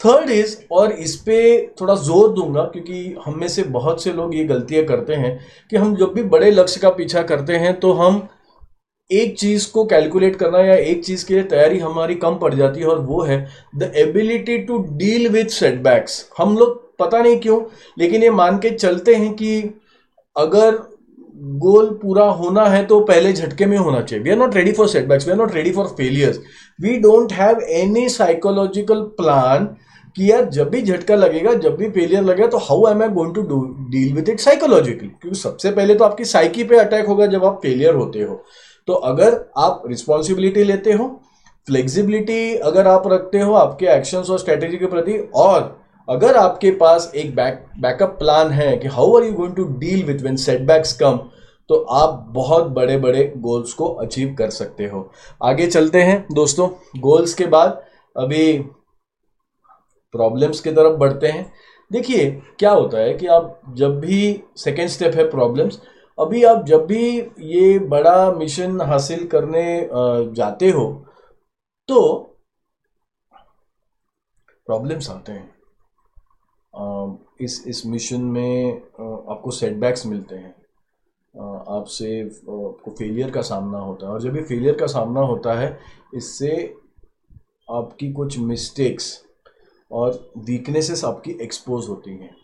[0.00, 1.36] थर्ड इज़ और इस पे
[1.80, 5.38] थोड़ा ज़ोर दूँगा, क्योंकि हम में से बहुत से लोग ये गलतियाँ करते हैं,
[5.70, 8.26] कि हम जब भी बड़े लक्ष्य का पीछा करते हैं तो हम
[9.10, 12.80] एक चीज़ को कैलकुलेट करना या एक चीज़ के लिए तैयारी हमारी कम पड़ जाती
[12.80, 13.38] है, और वो है
[13.76, 17.60] the ability to deal with setbacks हम लोग पता नहीं क्यों,
[17.98, 19.62] लेकिन ये मान के चलते हैं कि
[20.36, 20.78] अगर
[21.36, 24.88] गोल पूरा होना है तो पहले झटके में होना चाहिए। We are not ready for
[24.88, 26.40] setbacks we are not ready for failures
[26.78, 29.64] we don't have any psychological plan
[30.16, 33.34] कि यार जब भी झटका लगेगा, जब भी फेलियर लगेगा तो how am I going
[33.34, 37.26] to do deal with it psychologically क्योंकि सबसे पहले तो आपकी साइकी पे अटैक होगा
[37.26, 38.42] जब आप फेलियर होते हो।
[38.88, 41.08] तो अगर आप रिस्पॉन्सिबिलिटी लेते हो
[41.68, 47.10] फ्लेक्सिबिलिटी अगर आप रखते हो आपके एक्शंस और स्ट्रेटेजी के प्रति, और अगर आपके पास
[47.16, 50.92] एक बैक बैकअप प्लान है कि how are you going to deal with when setbacks
[50.98, 51.18] come
[51.70, 55.10] तो आप बहुत बड़े बड़े गोल्स को अचीव कर सकते हो।
[55.42, 56.68] आगे चलते हैं दोस्तों।
[57.00, 57.82] गोल्स के बाद
[58.16, 58.58] अभी
[60.14, 61.52] प्रॉब्लम्स की तरफ़ बढ़ते हैं।
[61.90, 65.80] देखिए, क्या होता है कि आप जब भी सेकेंड स्टेप है प्रॉब्लम्स
[66.18, 69.66] अभी आप जब भी ये बड़ा मिशन हासिल करने
[70.36, 70.86] जाते हो
[71.88, 72.00] तो
[74.66, 75.55] प्रॉब्लम्स आते हैं।
[77.40, 78.76] इस इस मिशन में
[79.30, 80.54] आपको सेटबैक्स मिलते हैं।
[81.68, 85.78] आपसे आपको फेलियर का सामना होता है। और जब भी फेलियर का सामना होता है,
[86.14, 86.50] इससे
[87.68, 89.12] आपकी कुछ मिस्टेक्स
[89.90, 92.34] और वीकनेसेस आपकी एक्सपोज होती हैं।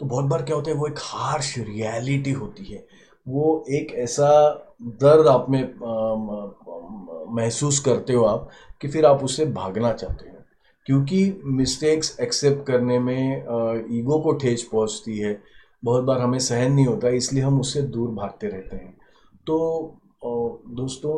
[0.00, 2.86] तो बहुत बार क्या होता है, वो एक हार्श रियलिटी होती है।
[3.28, 4.28] वो एक ऐसा
[4.82, 5.62] दर्द आप में
[7.34, 8.48] महसूस करते हो आप
[8.80, 10.29] कि फिर आप उससे भागना चाहते हो।
[10.90, 13.42] क्योंकि मिस्टेक्स एक्सेप्ट करने में
[13.98, 15.42] ईगो को ठेस पहुँचती है।
[15.84, 18.96] बहुत बार हमें सहन नहीं होता, इसलिए हम उससे दूर भागते रहते हैं।
[19.46, 19.58] तो
[20.70, 21.12] दोस्तों,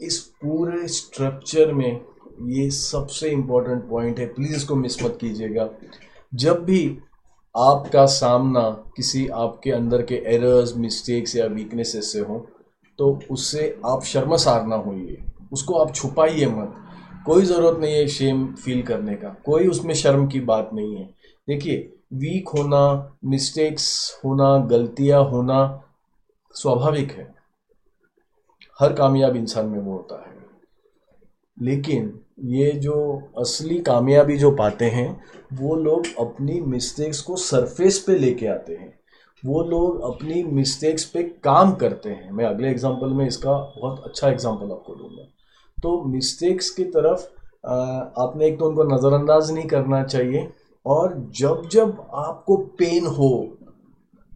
[0.00, 2.00] इस पूरे स्ट्रक्चर में
[2.50, 5.68] ये सबसे इम्पोर्टेंट पॉइंट है। प्लीज़ इसको मिस मत कीजिएगा।
[6.34, 6.98] जब भी
[7.54, 12.46] आपका सामना किसी आपके अंदर के एरर्स मिस्टेक्स या वीकनेसेस से हो
[12.98, 16.82] तो उससे आप शर्मसार ना होइए। उसको आप छुपाइए मत।
[17.26, 21.04] कोई ज़रूरत नहीं है शेम फील करने का। कोई उसमें शर्म की बात नहीं है।
[21.48, 25.82] देखिए वीक होना मिस्टेक्स होना, गलतियाँ होना
[26.54, 27.34] स्वाभाविक है।
[28.80, 30.36] हर कामयाब इंसान में वो होता है।
[31.62, 38.18] लेकिन ये जो असली कामयाबी जो पाते हैं, वो लोग अपनी मिस्टेक्स को सरफेस पे
[38.18, 39.00] लेके आते हैं।
[39.44, 44.28] वो लोग अपनी मिस्टेक्स पे काम करते हैं। मैं अगले एग्जांपल में इसका बहुत अच्छा
[44.28, 45.35] एग्जांपल आपको दूँगा।
[45.82, 47.26] तो मिस्टेक्स की तरफ़
[47.66, 50.48] आपने एक तो उनको नज़रअंदाज नहीं करना चाहिए
[50.86, 53.30] और जब जब आपको पेन हो,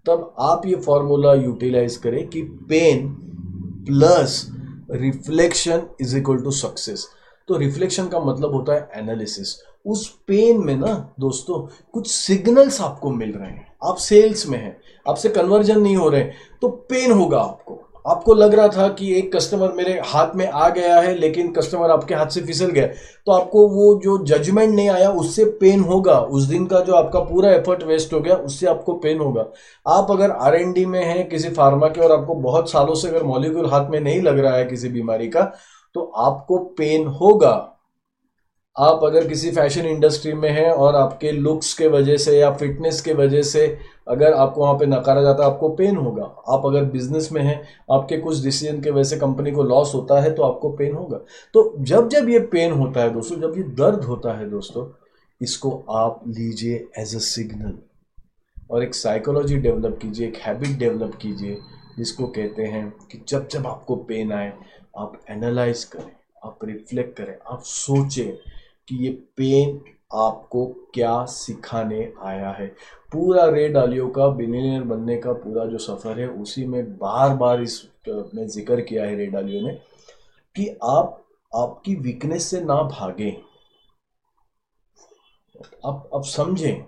[0.06, 3.08] तब आप ये फॉर्मूला यूटिलाइज करें कि pain
[3.86, 4.46] plus
[4.92, 7.06] reflection is equal to success
[7.48, 11.58] तो रिफ्लेक्शन का मतलब होता है एनालिसिस उस पेन में ना, दोस्तों,
[11.92, 14.76] कुछ सिग्नल्स आपको मिल रहे हैं। आप सेल्स में हैं,
[15.06, 16.22] आपसे कन्वर्जन नहीं हो रहे
[16.62, 20.68] तो पेन होगा आपको। आपको लग रहा था कि एक कस्टमर मेरे हाथ में आ
[20.68, 22.86] गया है, लेकिन कस्टमर आपके हाथ से फिसल गया।
[23.26, 27.20] तो आपको वो जो जजमेंट नहीं आया, उससे पेन होगा। उस दिन का जो आपका
[27.20, 29.46] पूरा एफर्ट वेस्ट हो गया, उससे आपको पेन होगा।
[29.86, 33.08] आप अगर आर एन डी में हैं, किसी फार्मा के, और आपको बहुत सालों से
[33.08, 35.42] अगर मॉलिक्यूल हाथ में नहीं लग रहा है किसी बीमारी का
[35.94, 37.54] तो आपको पेन होगा।
[38.80, 43.00] आप अगर किसी फ़ैशन इंडस्ट्री में हैं और आपके लुक्स के वजह से या फिटनेस
[43.00, 43.66] के वजह से
[44.08, 47.60] अगर आपको वहाँ पे नकारा जाता है, आपको पेन होगा। आप अगर बिज़नेस में हैं,
[47.92, 51.16] आपके कुछ डिसीज़न के वजह से कंपनी को लॉस होता है तो आपको पेन होगा।
[51.54, 54.86] तो जब जब ये पेन होता है दोस्तों, जब ये दर्द होता है दोस्तों,
[55.40, 57.78] इसको आप लीजिए एज अ सिग्नल
[58.70, 61.58] और एक साइकोलॉजी डेवलप कीजिए, एक हैबिट डेवलप कीजिए,
[61.98, 64.52] जिसको कहते हैं कि जब जब आपको पेन आए,
[64.98, 66.12] आप एनालाइज करें,
[66.44, 68.32] आप रिफ्लेक्ट करें, आप सोचें
[68.90, 69.80] कि ये पेन
[70.18, 72.66] आपको क्या सिखाने आया है।
[73.12, 77.62] पूरा रे डालियो का बिलियनियर बनने का पूरा जो सफ़र है, उसी में बार बार
[77.62, 79.72] इस में ज़िक्र किया है रे डालियो ने
[80.56, 81.22] कि आप,
[81.52, 83.32] आपकी वीकनेस से ना भागें।
[85.86, 86.82] आप अब समझें।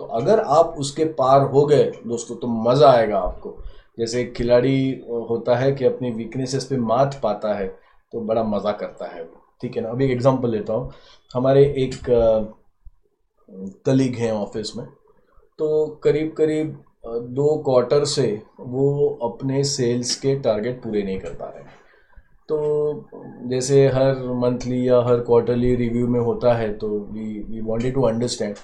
[0.00, 3.56] तो अगर आप उसके पार हो गए, दोस्तों तो मज़ा आएगा आपको।
[3.98, 4.90] जैसे एक खिलाड़ी
[5.30, 7.66] होता है कि अपनी वीकनेसेस पे मात पाता है
[8.12, 9.88] तो बड़ा मज़ा करता है वो। ठीक है ना?
[9.88, 10.90] अभी एक एग्जांपल लेता हूँ।
[11.30, 11.94] हमारे एक
[13.86, 14.86] कलीग हैं ऑफ़िस में।
[15.58, 18.26] तो करीब करीब दो क्वार्टर से
[18.60, 21.78] वो अपने सेल्स के टारगेट पूरे नहीं कर पा रहे
[22.48, 22.58] तो
[23.50, 28.02] जैसे हर मंथली या हर क्वार्टरली रिव्यू में होता है तो we we wanted to
[28.02, 28.56] understand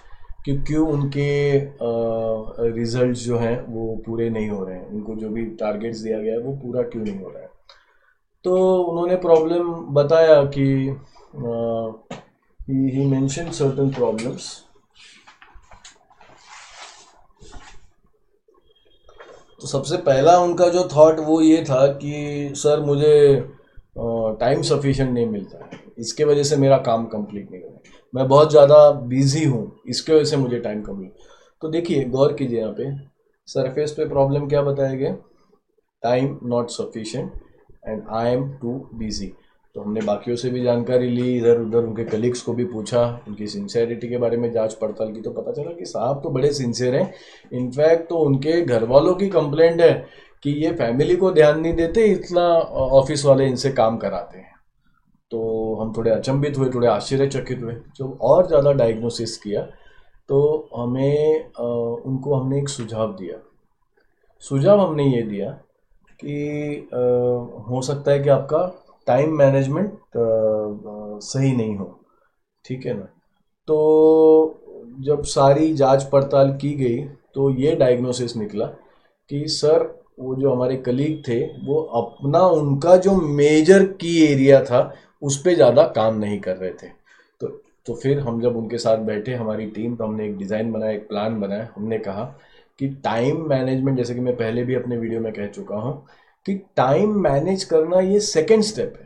[0.45, 1.59] कि क्यों उनके
[2.73, 6.35] रिजल्ट्स जो हैं वो पूरे नहीं हो रहे हैं। उनको जो भी टारगेट्स दिया गया
[6.35, 7.49] है, वो पूरा क्यों नहीं हो रहा है?
[8.47, 10.65] तो उन्होंने प्रॉब्लम बताया कि
[12.91, 14.45] ही मेंशन सर्टन प्रॉब्लम्स
[19.61, 23.41] तो सबसे पहला उनका जो थॉट वो ये था कि, सर, मुझे
[24.41, 27.81] टाइम सफिशिएंट नहीं मिलता है। इसके वजह से मेरा काम कंप्लीट नहीं हो।
[28.15, 31.05] मैं बहुत ज़्यादा बिज़ी हूँ। इसके वजह से मुझे टाइम कम
[31.63, 32.91] तो देखिए, गौर कीजिए यहाँ पे।
[33.49, 35.13] सरफेस पे प्रॉब्लम क्या बताया गया?
[36.03, 37.33] Time not sufficient
[37.89, 39.33] and I am too busy
[39.75, 43.47] तो हमने बाकियों से भी जानकारी ली, इधर उधर उनके कलीग्स को भी पूछा, उनकी
[43.47, 46.95] सिंसेरिटी के बारे में जाँच पड़ताल की तो पता चला कि साहब तो बड़े सिंसियर
[46.95, 47.13] हैं।
[47.53, 49.93] इनफैक्ट तो उनके घर वालों की कंप्लेंट है
[50.43, 52.47] कि ये फैमिली को ध्यान नहीं देते, इतना
[52.93, 54.55] ऑफ़िस वाले इनसे काम कराते हैं।
[55.31, 59.63] तो हम थोड़े अचंभित हुए, थोड़े आश्चर्यचकित हुए जब और ज़्यादा डायग्नोसिस किया।
[60.29, 63.39] तो हमें उनको हमने एक सुझाव दिया।
[64.43, 65.51] सुझाव हमने ये दिया
[66.21, 66.99] कि आ,
[67.69, 68.65] हो सकता है कि आपका
[69.07, 69.93] टाइम मैनेजमेंट
[71.23, 71.85] सही नहीं हो।
[72.65, 73.05] ठीक है ना?
[73.69, 74.61] तो
[75.01, 76.99] जब सारी जाँच पड़ताल की गई
[77.35, 78.67] तो ये डायग्नोसिस निकला
[79.31, 79.85] कि सर
[80.21, 84.81] वो जो हमारे कलीग थे वो अपना उनका जो मेजर की एरिया था
[85.23, 86.89] उस पर ज़्यादा काम नहीं कर रहे थे।
[87.41, 87.47] तो
[87.87, 91.09] तो फिर हम जब उनके साथ बैठे हमारी टीम तो हमने एक डिज़ाइन बनाया एक
[91.09, 92.25] प्लान बनाया हमने कहा
[92.79, 96.05] कि टाइम मैनेजमेंट जैसे कि मैं पहले भी अपने वीडियो में कह चुका हूँ,
[96.47, 99.05] कि टाइम मैनेज करना ये सेकेंड स्टेप है।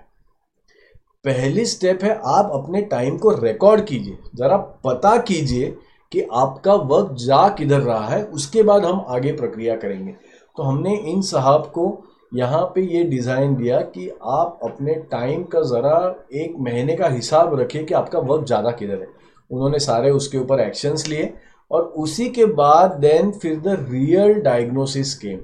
[1.24, 5.74] पहली स्टेप है आप अपने टाइम को रिकॉर्ड कीजिए। ज़रा पता कीजिए
[6.12, 10.14] कि आपका वक्त जा किधर रहा है, उसके बाद हम आगे प्रक्रिया करेंगे।
[10.56, 15.60] तो हमने इन साहब को यहाँ पे ये डिज़ाइन दिया कि आप अपने टाइम का
[15.62, 15.98] ज़रा
[16.34, 19.06] एक महीने का हिसाब रखिए कि आपका वक्त ज़्यादा किधर है।
[19.50, 21.32] उन्होंने सारे उसके ऊपर एक्शंस लिए।
[21.70, 25.38] और उसी के बाद देन फिर द रियल डायग्नोसिस केम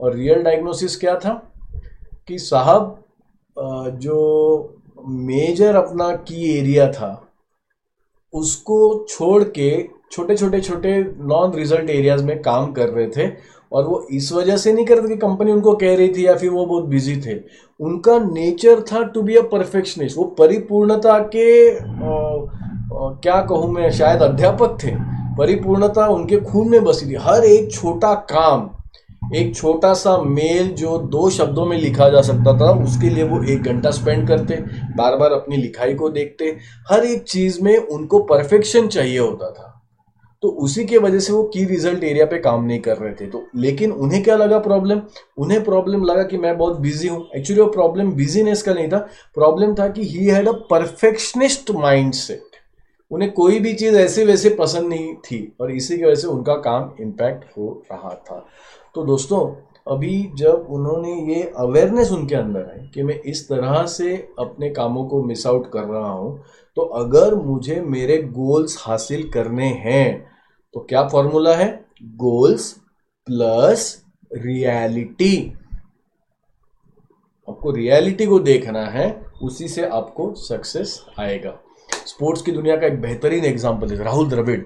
[0.00, 1.34] और रियल डायग्नोसिस क्या था?
[2.28, 2.98] कि साहब
[3.98, 4.18] जो
[5.06, 7.28] मेजर अपना की एरिया था
[8.32, 9.70] उसको छोड़ के
[10.12, 13.30] छोटे छोटे छोटे नॉन रिज़ल्ट एरियाज़ में काम कर रहे थे
[13.72, 16.26] और वो इस वजह से नहीं कर रहे थे कि कंपनी उनको कह रही थी
[16.26, 17.38] या फिर वो बहुत बिज़ी थे।
[17.80, 23.90] उनका नेचर था टू बी अ परफेक्शनिस्ट वो परिपूर्णता के आ, आ, क्या कहूँ मैं
[23.90, 28.70] शायद अध्यापक थे। परिपूर्णता उनके खून में बसी थी। हर एक छोटा काम,
[29.36, 33.42] एक छोटा सा मेल जो दो शब्दों में लिखा जा सकता था, उसके लिए वो
[33.44, 34.56] एक घंटा स्पेंड करते
[34.96, 36.56] बार बार अपनी लिखाई को देखते।
[36.90, 39.68] हर एक चीज़ में उनको परफेक्शन चाहिए होता था।
[40.42, 43.26] तो उसी के वजह से वो की रिज़ल्ट एरिया पे काम नहीं कर रहे थे।
[43.26, 45.00] तो लेकिन उन्हें क्या लगा प्रॉब्लम
[45.38, 48.98] उन्हें प्रॉब्लम लगा कि मैं बहुत बिज़ी हूँ। एक्चुअली वो प्रॉब्लम बिजीनेस का नहीं था।
[49.34, 51.70] प्रॉब्लम था कि he had a perfectionist
[52.14, 52.51] mindset
[53.12, 56.54] उन्हें कोई भी चीज़ ऐसे वैसे पसंद नहीं थी और इसी की वजह से उनका
[56.60, 58.46] काम इम्पैक्ट हो रहा था।
[58.94, 59.40] तो दोस्तों,
[59.86, 65.04] अभी जब उन्होंने ये अवेयरनेस उनके अंदर है कि मैं इस तरह से अपने कामों
[65.04, 66.38] को मिस आउट कर रहा हूँ
[66.76, 70.30] तो अगर मुझे मेरे गोल्स हासिल करने हैं
[70.74, 71.84] तो क्या फॉर्मूला है?
[72.02, 72.70] गोल्स
[73.28, 75.52] प्लस रियलिटी
[77.48, 79.10] आपको रियलिटी को देखना है,
[79.42, 81.58] उसी से आपको सक्सेस आएगा।
[82.12, 84.60] स्पोर्ट्स की दुनिया का एक बेहतरीन एग्ज़ाम्पल है। राहुल द्रविड़,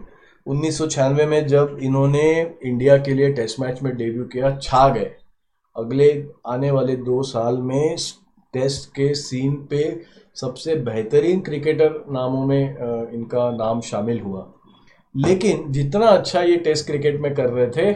[0.46, 2.22] उन्नीस सौ छियानवे में जब इन्होंने
[2.64, 5.10] इंडिया के लिए टेस्ट मैच में डेब्यू किया, छा गए।
[5.76, 6.08] अगले
[6.46, 7.96] आने वाले दो साल में
[8.54, 9.80] टेस्ट के सीन पे
[10.36, 12.60] सबसे बेहतरीन क्रिकेटर नामों में
[13.12, 14.46] इनका नाम शामिल हुआ।
[15.14, 17.94] लेकिन जितना अच्छा ये टेस्ट क्रिकेट में कर रहे थे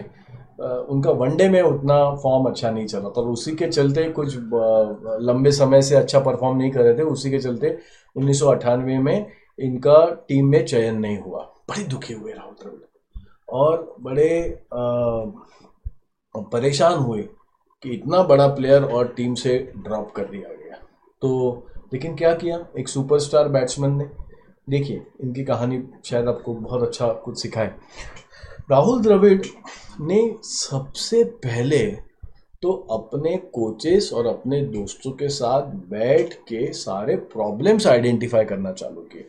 [0.63, 4.37] उनका वनडे में उतना फॉर्म अच्छा नहीं चला था। उसी के चलते कुछ
[5.27, 7.77] लंबे समय से अच्छा परफॉर्म नहीं कर रहे थे। उसी के चलते
[8.17, 9.27] उन्नीस सौ अठानवे में
[9.61, 14.81] इनका टीम में चयन नहीं हुआ। बड़े दुखी हुए राहुल द्रविड़। और बड़े आ,
[16.43, 17.23] परेशान हुए
[17.83, 20.77] कि इतना बड़ा प्लेयर और टीम से ड्रॉप कर दिया गया।
[21.23, 21.53] तो
[21.93, 22.67] लेकिन क्या किया?
[22.79, 24.11] एक सुपरस्टार बैट्समैन ने।
[24.71, 27.75] देखिए इनकी कहानी शायद आपको बहुत अच्छा कुछ सिखाए।
[28.71, 29.43] राहुल द्रविड़
[30.01, 32.10] ने सबसे पहले
[32.63, 39.01] तो अपने कोचेस और अपने दोस्तों के साथ बैठ के सारे प्रॉब्लम्स आइडेंटिफाई करना चालू
[39.03, 39.25] किए।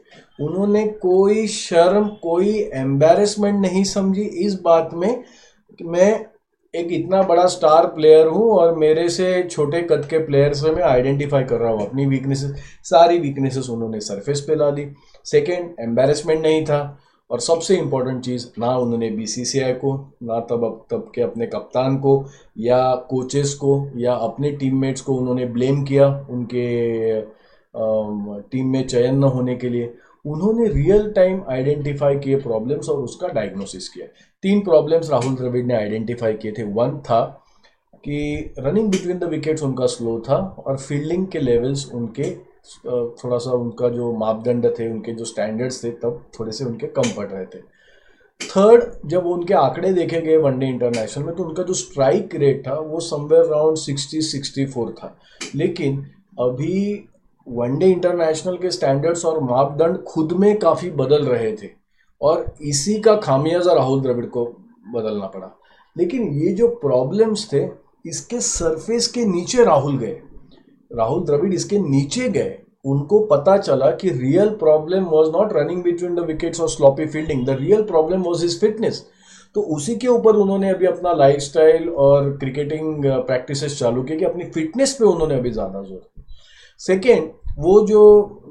[0.45, 5.23] उन्होंने कोई शर्म, कोई एम्बेरसमेंट नहीं समझी इस बात में
[5.79, 6.09] कि मैं
[6.73, 10.83] एक इतना बड़ा स्टार प्लेयर हूँ और मेरे से छोटे कद के प्लेयर से मैं
[10.83, 12.51] आइडेंटिफाई कर रहा हूँ। अपनी वीकनेसेस
[12.83, 14.87] सारी वीकनेसेस उन्होंने सरफेस पे ला दी।
[15.25, 16.81] सेकेंड एम्बेरसमेंट नहीं था।
[17.31, 21.97] और सबसे इम्पोर्टेंट चीज़, ना उन्होंने बीसीसीआई को, ना तब अब, तब के अपने कप्तान
[21.97, 22.25] को,
[22.57, 27.21] या कोचेस को, या अपने टीममेट्स को उन्होंने ब्लेम किया उनके
[28.51, 29.93] टीम में चयन न होने के लिए।
[30.25, 34.07] उन्होंने रियल टाइम आइडेंटिफाई किए प्रॉब्लम्स और उसका डायग्नोसिस किया।
[34.43, 37.21] तीन प्रॉब्लम्स राहुल द्रविड़ ने आइडेंटिफाई किए थे। वन था
[38.03, 40.35] कि रनिंग बिटवीन द विकेट्स उनका स्लो था
[40.67, 42.23] और फील्डिंग के लेवल्स उनके
[42.85, 47.09] थोड़ा सा उनका जो मापदंड थे, उनके जो स्टैंडर्ड्स थे, तब थोड़े से उनके कम
[47.17, 47.59] पड़ रहे थे।
[48.41, 52.73] थर्ड जब उनके आंकड़े देखे गए वनडे इंटरनेशनल में तो उनका जो स्ट्राइक रेट था,
[52.73, 55.17] वो somewhere around sixty sixty four था।
[55.55, 55.99] लेकिन
[56.39, 57.07] अभी
[57.47, 61.69] वनडे इंटरनेशनल के स्टैंडर्ड्स और मापदंड खुद में काफ़ी बदल रहे थे,
[62.21, 64.45] और इसी का खामियाजा राहुल द्रविड़ को
[64.93, 65.51] बदलना पड़ा।
[65.95, 67.67] लेकिन ये जो प्रॉब्लम्स थे,
[68.05, 70.21] इसके सरफेस के नीचे राहुल गए।
[70.91, 76.15] राहुल द्रविड़ इसके नीचे गए, उनको पता चला कि real problem was not running between
[76.15, 79.05] the wickets और sloppy fielding the real problem was is fitness
[79.55, 84.43] तो उसी के ऊपर उन्होंने अभी अपना लाइफस्टाइल और क्रिकेटिंग प्रैक्टिसेस चालू किए कि अपनी
[84.51, 86.01] फिटनेस पे उन्होंने अभी ज़्यादा ज़ोर
[86.81, 88.01] सेकेंड वो जो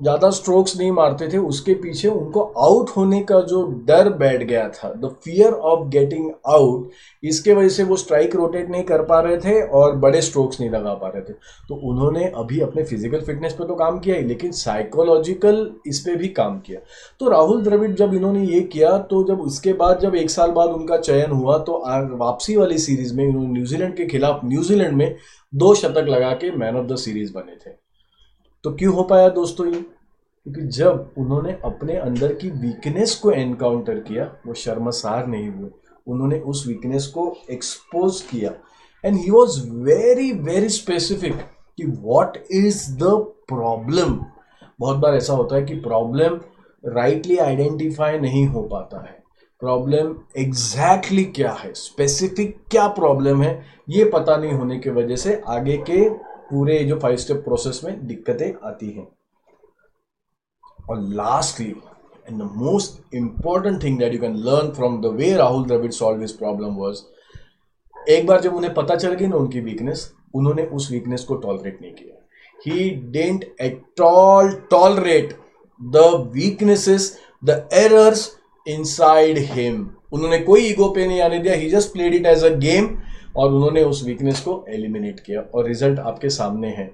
[0.02, 4.68] ज़्यादा स्ट्रोक्स नहीं मारते थे, उसके पीछे उनको आउट होने का जो डर बैठ गया
[4.70, 6.90] था the fear of getting out
[7.22, 10.70] इसके वजह से वो स्ट्राइक रोटेट नहीं कर पा रहे थे और बड़े स्ट्रोक्स नहीं
[10.70, 11.32] लगा पा रहे थे।
[11.68, 16.16] तो उन्होंने अभी अपने फ़िज़िकल फिटनेस पे तो काम किया ही, लेकिन साइकोलॉजिकल इस पर
[16.16, 16.80] भी काम किया।
[17.20, 20.70] तो राहुल द्रविड़ जब इन्होंने ये किया तो जब उसके बाद जब एक साल बाद
[20.70, 21.82] उनका चयन हुआ तो
[22.16, 25.14] वापसी वाली सीरीज़ में इन्होंने न्यूजीलैंड के खिलाफ न्यूजीलैंड में
[25.52, 27.78] दो शतक लगा के मैन ऑफ़ द सीरीज़ बने थे।
[28.64, 29.80] तो क्यों हो पाया दोस्तों ये?
[30.44, 35.70] क्योंकि जब उन्होंने अपने अंदर की वीकनेस को एनकाउंटर किया, वो शर्मसार नहीं हुए।
[36.06, 38.54] उन्होंने उस वीकनेस को एक्सपोज किया।
[39.04, 41.34] And he was very very specific
[41.76, 43.04] कि वॉट इज़ द
[43.48, 44.24] प्रॉब्लम
[44.80, 46.40] बहुत बार ऐसा होता है कि प्रॉब्लम
[46.86, 49.22] राइटली आइडेंटिफाई नहीं हो पाता है।
[49.60, 51.74] प्रॉब्लम एग्जैक्टली exactly क्या है?
[51.74, 53.64] स्पेसिफिक क्या प्रॉब्लम है?
[53.88, 58.06] ये पता नहीं होने की वजह से आगे के पूरे जो फाइव स्टेप प्रोसेस में
[58.06, 59.06] दिक्कतें आती हैं।
[60.90, 61.68] और lastly
[62.28, 66.20] and the most important thing that you can learn from the way Rahul Dravid solve
[66.20, 67.02] his problem was
[67.96, 71.78] एक बार जब उन्हें पता चल गई ना उनकी वीकनेस उन्होंने उस वीकनेस को टॉलरेट
[71.82, 72.16] नहीं किया।
[72.66, 75.32] He didn't at all tolerate
[75.80, 75.96] the
[76.34, 78.30] weaknesses the errors
[78.66, 82.48] inside him उन्होंने कोई ईगो पे नहीं आने दिया he just played it as a
[82.58, 82.86] game
[83.36, 86.90] और उन्होंने उस वीकनेस को एलिमिनेट किया। और रिज़ल्ट आपके सामने है।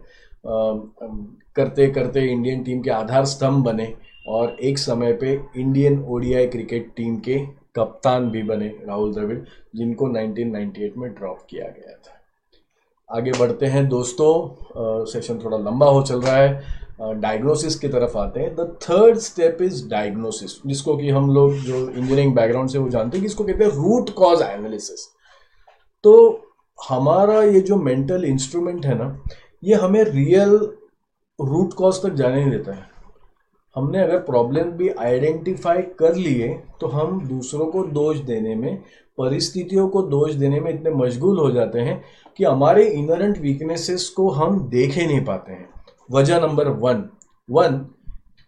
[1.56, 3.92] करते करते इंडियन टीम के आधार स्तंभ बने
[4.28, 7.38] और एक समय पे इंडियन ओडीआई क्रिकेट टीम के
[7.76, 9.38] कप्तान भी बने राहुल द्रविड़,
[9.76, 12.12] जिनको 1998 में ड्रॉप किया गया था।
[13.08, 18.40] आगे बढ़ते हैं दोस्तों। सेशन थोड़ा लंबा हो चल रहा है। डायग्नोसिस की तरफ़ आते
[18.40, 22.88] हैं। The third step is diagnosis जिसको कि हम लोग जो इंजीनियरिंग बैकग्राउंड से वो
[22.88, 25.08] जानते हैं कि इसको कहते हैं रूट कॉज एनालिसिस
[26.06, 26.14] तो
[26.78, 29.22] हमारा ये जो मेंटल इंस्ट्रूमेंट है ना,
[29.62, 30.50] ये हमें रियल
[31.38, 32.84] रूट कॉज तक जाने नहीं देता है।
[33.76, 36.48] हमने अगर प्रॉब्लम भी आइडेंटिफाई कर लिए
[36.80, 38.76] तो हम दूसरों को दोष देने में,
[39.18, 42.02] परिस्थितियों को दोष देने में इतने मशगूल हो जाते हैं
[42.38, 45.68] कि हमारे इनरेंट वीकनेसेस को हम देख ही नहीं पाते हैं।
[46.10, 47.04] वजह नंबर वन
[47.48, 47.84] वन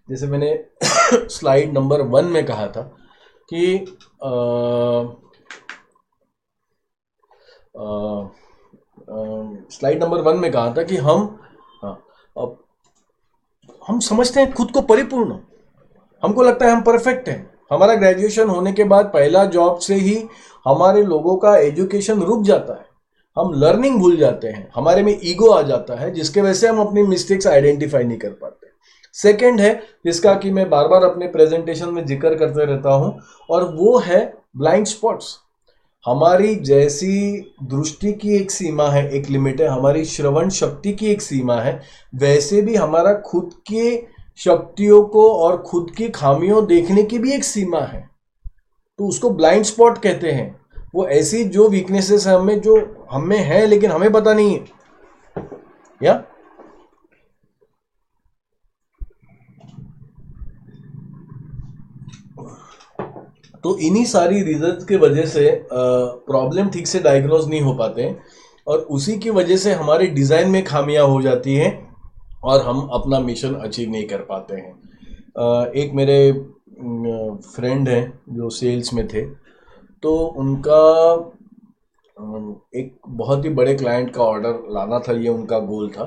[0.08, 0.58] जैसे मैंने
[1.30, 2.82] स्लाइड नंबर वन में कहा था
[3.48, 3.76] कि
[9.70, 11.38] स्लाइड नंबर वन में कहा था कि हम
[11.82, 11.98] हाँ,
[12.36, 12.56] अब
[13.88, 15.38] हम समझते हैं खुद को परिपूर्ण।
[16.22, 17.38] हमको लगता है हम परफेक्ट हैं।
[17.72, 20.16] हमारा ग्रेजुएशन होने के बाद पहला जॉब से ही
[20.66, 22.86] हमारे लोगों का एजुकेशन रुक जाता है।
[23.36, 26.80] हम लर्निंग भूल जाते हैं। हमारे में ईगो आ जाता है जिसके वजह से हम
[26.80, 28.66] अपनी मिस्टेक्स आइडेंटिफाई नहीं कर पाते।
[29.14, 29.74] सेकेंड है
[30.06, 33.18] जिसका कि मैं बार बार अपने प्रेजेंटेशन में ज़िक्र करते रहता हूँ
[33.50, 34.20] और वो है
[34.56, 35.36] ब्लाइंड स्पॉट्स
[36.08, 41.22] हमारी जैसी दृष्टि की एक सीमा है, एक लिमिट है, हमारी श्रवण शक्ति की एक
[41.22, 41.82] सीमा है,
[42.14, 44.06] वैसे भी हमारा खुद के
[44.36, 48.10] शक्तियों को और खुद की खामियों देखने की भी एक सीमा है।
[48.98, 50.60] तो उसको ब्लाइंड स्पॉट कहते हैं।
[50.94, 54.64] वो ऐसी जो वीकनेसेस है हमें, जो हमें है, लेकिन हमें पता नहीं है।
[56.02, 56.24] या?
[63.64, 68.14] तो इन्हीं सारी रीजन के वजह से प्रॉब्लम ठीक से डायग्नोज नहीं हो पाते
[68.66, 71.72] और उसी की वजह से हमारे डिज़ाइन में खामियाँ हो जाती हैं
[72.44, 76.32] और हम अपना मिशन अचीव नहीं कर पाते हैं। एक मेरे
[77.46, 79.24] फ्रेंड हैं जो सेल्स में थे
[80.02, 80.82] तो उनका
[82.76, 86.04] एक बहुत ही बड़े क्लाइंट का ऑर्डर लाना था, ये उनका गोल था।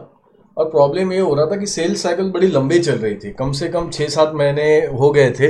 [0.57, 3.51] और प्रॉब्लम ये हो रहा था कि सेल्स साइकिल बड़ी लंबी चल रही थी। कम
[3.51, 4.65] से कम छः सात महीने
[4.99, 5.49] हो गए थे।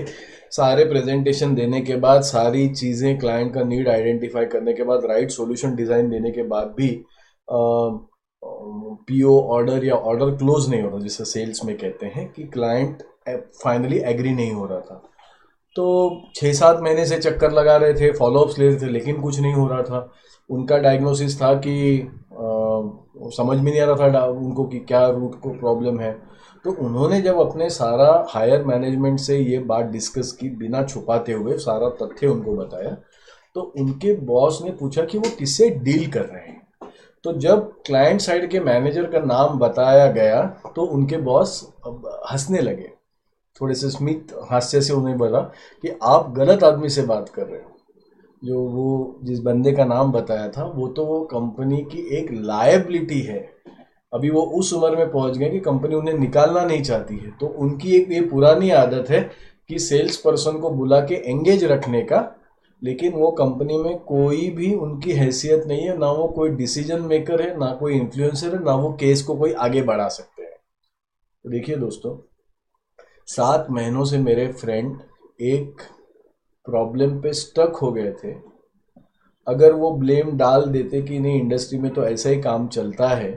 [0.52, 5.32] सारे प्रेजेंटेशन देने के बाद सारी चीज़ें क्लाइंट का नीड आइडेंटिफाई करने के बाद राइट
[5.32, 6.90] सॉल्यूशन डिज़ाइन देने के बाद भी
[9.08, 13.04] पीओ ऑर्डर या ऑर्डर क्लोज नहीं हो रहा जिसे सेल्स में कहते हैं कि क्लाइंट
[13.64, 15.02] फाइनली एग्री नहीं हो रहा था।
[15.76, 15.84] तो
[16.36, 19.54] छः सात महीने से चक्कर लगा रहे थे फॉलोअप्स ले रहे थे लेकिन कुछ नहीं
[19.54, 20.12] हो रहा था।
[20.50, 25.40] उनका डायग्नोसिस था कि आ, समझ में नहीं आ रहा था उनको कि क्या रूट
[25.42, 26.12] को प्रॉब्लम है।
[26.66, 31.58] तो उन्होंने जब अपने सारा हायर मैनेजमेंट से ये बात डिस्कस की बिना छुपाते हुए,
[31.58, 32.96] सारा तथ्य उनको बताया
[33.56, 36.62] तो उनके बॉस ने पूछा कि वो किससे डील कर रहे हैं?
[37.24, 40.42] तो जब क्लाइंट साइड के मैनेजर का नाम बताया गया
[40.76, 41.62] तो उनके बॉस
[42.32, 42.90] हंसने लगे।
[43.56, 45.40] थोड़े से स्मित हास्य से उन्हें बोला
[45.82, 47.70] कि आप गलत आदमी से बात कर रहे हो।
[48.44, 53.20] जो वो जिस बंदे का नाम बताया था, वो तो वो कंपनी की एक लायबिलिटी
[53.22, 53.40] है।
[54.14, 57.48] अभी वो उस उम्र में पहुँच गए कि कंपनी उन्हें निकालना नहीं चाहती है। तो
[57.48, 59.22] उनकी एक ये पुरानी आदत है
[59.70, 62.20] कि सेल्स पर्सन को बुला के एंगेज रखने का,
[62.82, 67.42] लेकिन वो कंपनी में कोई भी उनकी हैसियत नहीं है, ना वो कोई डिसीज़न मेकर
[67.42, 71.50] है, ना कोई इन्फ्लुएंसर है, ना वो केस को कोई आगे बढ़ा सकते हैं। तो
[71.50, 72.18] देखिए दोस्तों,
[73.28, 74.98] सात महीनों से मेरे फ्रेंड
[75.42, 75.82] एक
[76.66, 78.34] प्रॉब्लम पे स्टक हो गए थे।
[79.48, 83.32] अगर वो ब्लेम डाल देते कि नहीं, इंडस्ट्री में तो ऐसा ही काम चलता है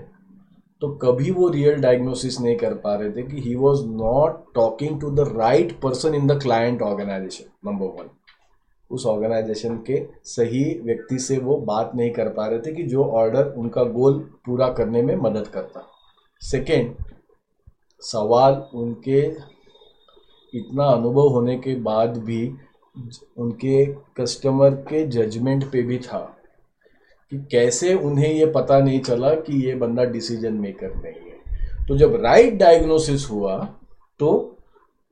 [0.85, 5.01] तो कभी वो रियल डायग्नोसिस नहीं कर पा रहे थे कि he was not talking
[5.01, 8.11] to the right person in the client organisation number one
[8.91, 13.05] उस ऑर्गेनाइजेशन के सही व्यक्ति से वो बात नहीं कर पा रहे थे कि जो
[13.05, 15.87] ऑर्डर उनका गोल पूरा करने में मदद करता।
[16.43, 16.95] सेकेंड
[18.03, 19.21] सवाल उनके
[20.59, 22.47] इतना अनुभव होने के बाद भी
[23.39, 23.85] उनके
[24.21, 26.34] कस्टमर के जजमेंट पे भी था।
[27.35, 31.97] कि कैसे उन्हें ये पता नहीं चला कि ये बंदा डिसीज़न मेकर नहीं है। तो
[31.97, 33.57] जब राइट डायग्नोसिस हुआ
[34.21, 34.57] तो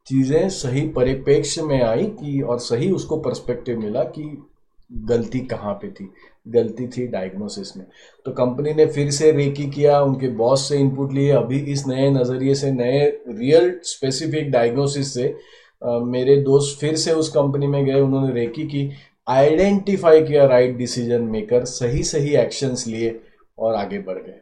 [0.06, 4.48] चीज़ें सही परिप्रेक्ष्य में आई कि और सही उसको पर्सपेक्टिव मिला कि
[4.90, 6.08] गलती कहाँ पे थी।
[6.48, 7.86] गलती थी डायग्नोसिस में।
[8.26, 12.10] तो कंपनी ने फिर से रेकी किया उनके बॉस से इनपुट लिए। अभी इस नए
[12.10, 15.34] नज़रिए से नए रियल स्पेसिफिक डायग्नोसिस से
[15.82, 18.90] आ, मेरे दोस्त फिर से उस कंपनी में गए उन्होंने रेकी की।
[19.26, 23.20] आइडेंटिफाई किया राइट डिसीज़न मेकर सही सही एक्शंस लिए
[23.58, 24.40] और आगे बढ़ गए।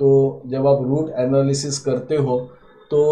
[0.00, 2.38] तो जब आप रूट एनालिसिस करते हो
[2.90, 3.02] तो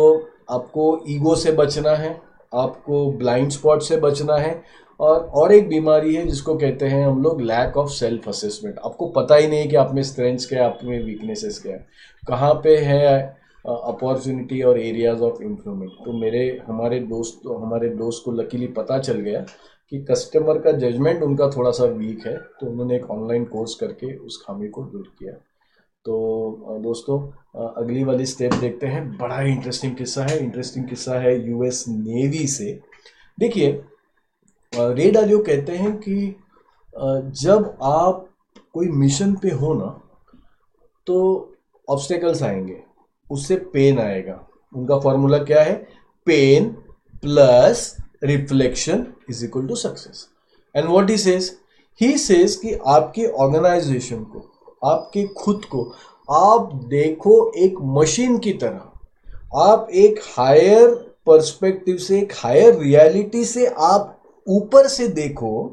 [0.51, 2.11] आपको ईगो से बचना है,
[2.53, 4.63] आपको ब्लाइंड स्पॉट से बचना है
[5.01, 9.07] और और एक बीमारी है जिसको कहते हैं हम लोग लैक ऑफ़ सेल्फ असेसमेंट आपको
[9.13, 11.87] पता ही नहीं कि आप में स्ट्रेंथ्स क्या है, आप में वीकनेसेस क्या है।
[12.29, 13.17] कहाँ पे है
[13.65, 19.21] अपॉर्चुनिटी और एरियाज़ ऑफ़ इम्प्रूवमेंट तो मेरे, हमारे दोस्त हमारे दोस्त को लकीली पता चल
[19.21, 19.45] गया
[19.93, 24.15] कि कस्टमर का जजमेंट उनका थोड़ा सा वीक है तो उन्होंने एक ऑनलाइन कोर्स करके
[24.17, 25.33] उस खामी को दूर किया।
[26.07, 27.19] तो दोस्तों
[27.83, 32.73] अगली वाली स्टेप देखते हैं। बड़ा इंटरेस्टिंग किस्सा है। इंटरेस्टिंग किस्सा है यूएस नेवी से।
[33.39, 33.71] देखिए
[34.73, 36.37] रे डालियो कहते हैं कि
[37.43, 38.29] जब आप
[38.75, 39.87] कोई मिशन पे हो ना
[41.07, 41.17] तो
[41.89, 42.81] ऑब्स्टेकल्स आएँगे।
[43.31, 44.41] उससे पेन आएगा।
[44.73, 45.75] उनका फॉर्मूला क्या है?
[46.27, 46.69] Pain
[47.23, 50.27] plus reflection is equal to success
[50.75, 51.57] and what he says
[52.01, 54.41] he says कि आपकी ऑर्गेनाइजेशन को,
[54.85, 55.83] आपके खुद को,
[56.31, 60.89] आप देखो एक मशीन की तरह। आप एक हायर
[61.27, 65.65] पर्सपेक्टिव से, एक हायर रियलिटी से आप ऊपर से देखो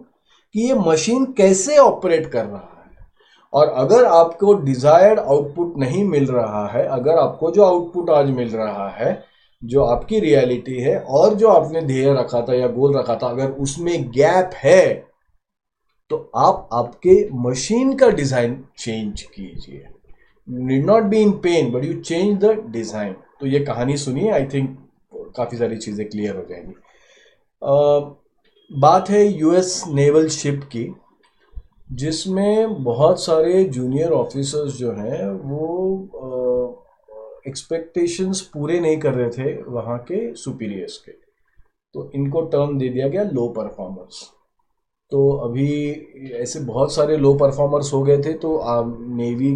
[0.55, 3.07] कि ये मशीन कैसे ऑपरेट कर रहा है।
[3.53, 8.49] और अगर आपको डिजायर्ड आउटपुट नहीं मिल रहा है, अगर आपको जो आउटपुट आज मिल
[8.49, 9.30] रहा है
[9.61, 13.51] जो आपकी रियलिटी है और जो आपने ध्येय रखा था या गोल रखा था, अगर
[13.61, 15.11] उसमें गैप है
[16.11, 19.87] तो आप आपके मशीन का डिज़ाइन चेंज कीजिए।
[20.47, 24.45] Need not be in pain but you change the design तो ये कहानी सुनिए आई
[24.45, 24.77] थिंक
[25.37, 26.73] काफ़ी सारी चीज़ें क्लियर हो जाएँगी।
[28.71, 30.83] बात है यूएस नेवल शिप की,
[31.93, 36.50] जिसमें बहुत सारे जूनियर ऑफिसर्स जो हैं, वो
[37.47, 43.07] एक्सपेक्टेशंस पूरे नहीं कर रहे थे वहाँ के सुपीरियर्स के। तो इनको टर्म दे दिया
[43.07, 44.23] गया लो परफॉर्मर्स
[45.11, 45.71] तो अभी
[46.33, 48.59] ऐसे बहुत सारे लो परफॉर्मर्स हो गए थे तो
[49.15, 49.55] नेवी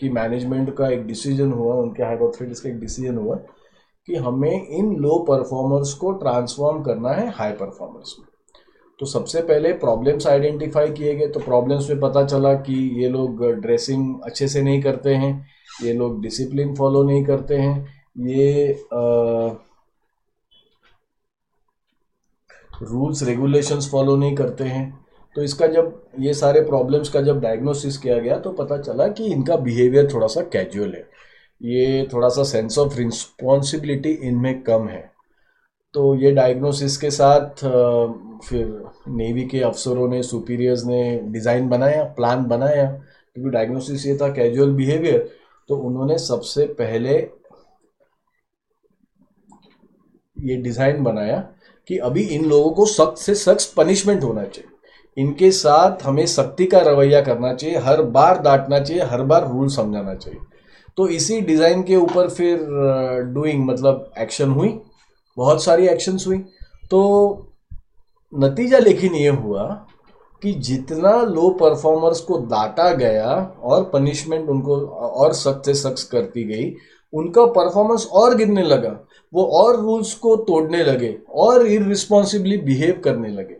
[0.00, 3.36] की मैनेजमेंट का एक डिसीज़न हुआ, उनके हाई अथॉरिटीज का एक डिसीज़न हुआ
[4.08, 8.28] कि हमें इन लो परफॉर्मर्स को ट्रांसफॉर्म करना है हाई परफॉर्मर्स में।
[9.00, 13.44] तो सबसे पहले प्रॉब्लम्स आइडेंटिफाई किए गए तो प्रॉब्लम्स में पता चला कि ये लोग
[13.52, 15.32] ड्रेसिंग अच्छे से नहीं करते हैं।
[15.82, 17.86] ये लोग डिसिप्लिन फॉलो नहीं करते हैं।
[18.18, 18.72] ये
[22.82, 24.92] रूल्स रेगुलेशंस फॉलो नहीं करते हैं।
[25.36, 29.24] तो इसका जब, ये सारे प्रॉब्लम्स का जब डायग्नोसिस किया गया तो पता चला कि
[29.26, 31.08] इनका बिहेवियर थोड़ा सा कैजुअल है।
[31.60, 35.02] ये थोड़ा सा सेंस ऑफ़ रिस्पॉन्सिबिलिटी इनमें कम है।
[35.94, 37.64] तो ये डायग्नोसिस के साथ
[38.44, 38.66] फिर
[39.08, 44.72] नेवी के अफसरों ने सुपीरियर्स ने डिज़ाइन बनाया प्लान बनाया, क्योंकि डायग्नोसिस ये था कैजुअल
[44.72, 45.28] बिहेवियर
[45.68, 47.18] तो उन्होंने सबसे पहले
[50.36, 51.36] ये डिज़ाइन बनाया
[51.90, 54.70] कि अभी इन लोगों को सख्त से सख्त पनिशमेंट होना चाहिए।
[55.16, 59.68] इनके साथ हमें सख्ती का रवैया करना चाहिए, हर बार डांटना चाहिए, हर बार रूल
[59.68, 60.40] समझाना चाहिए।
[60.98, 62.58] तो इसी डिज़ाइन के ऊपर फिर
[63.34, 64.78] डूइंग मतलब एक्शन हुई,
[65.36, 66.38] बहुत सारी एक्शंस हुई।
[66.90, 67.52] तो
[68.32, 69.64] नतीजा लेकिन ये हुआ
[70.42, 76.44] कि जितना लो परफॉर्मर्स को डांटा गया और पनिशमेंट उनको, और सख्त से सख्त करती
[76.44, 76.72] गई,
[77.12, 78.98] उनका परफॉर्मेंस और गिरने लगा।
[79.32, 83.56] वो और रूल्स को तोड़ने लगे और इरिस्पॉन्सिबली बिहेव करने लगे।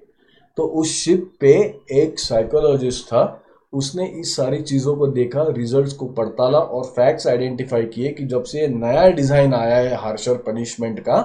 [0.58, 1.52] तो उस शिप पे
[1.92, 3.40] एक साइकोलॉजिस्ट था,
[3.72, 8.42] उसने इस सारी चीज़ों को देखा रिजल्ट्स को पड़ताला और फैक्ट्स आइडेंटिफाई किए कि जब
[8.42, 11.16] से नया डिज़ाइन आया है हार्शर पनिशमेंट का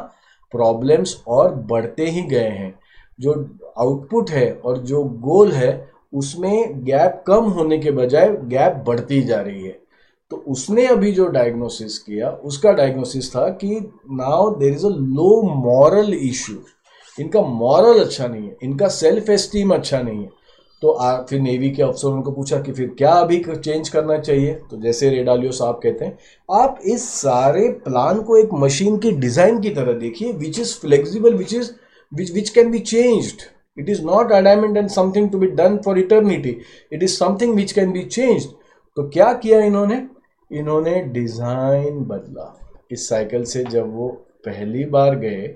[0.53, 2.73] प्रॉब्लम्स और बढ़ते ही गए हैं।
[3.19, 3.33] जो
[3.77, 5.71] आउटपुट है और जो गोल है
[6.13, 9.77] उसमें गैप कम होने के बजाय गैप बढ़ती जा रही है।
[10.31, 13.79] तो उसने अभी जो डायग्नोसिस किया उसका डायग्नोसिस था कि
[14.11, 16.57] now there is a low morale issue
[17.17, 20.29] इनका मॉरल अच्छा नहीं है इनका सेल्फ एस्टीम अच्छा नहीं है।
[20.83, 24.53] तो आ, फिर नेवी के अफसरों को पूछा कि फिर क्या अभी चेंज करना चाहिए?
[24.53, 26.17] तो जैसे रेडालियो साहब कहते हैं
[26.49, 31.33] आप इस सारे प्लान को एक मशीन की डिज़ाइन की तरह देखिए which is flexible
[31.33, 31.71] which is
[32.11, 33.41] which which can be changed
[33.77, 36.57] it is not adamant and something to be done for eternity
[36.93, 38.45] it is something which can be change
[38.97, 40.05] तो क्या किया इन्होंने?
[40.51, 42.55] इन्होंने डिज़ाइन बदला।
[42.91, 44.07] इस साइकिल से जब वो
[44.45, 45.47] पहली बार गए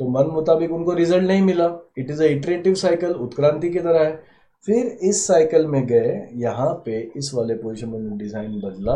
[0.00, 1.66] तो मन मुताबिक उनको रिज़ल्ट नहीं मिला।
[1.98, 4.12] इट इज़ अटरेटिव साइकिल उत्क्रांति की तरह है।
[4.68, 8.94] फिर इस साइकिल में गए, यहाँ पे इस वाले पोजिशन में डिज़ाइन बदला।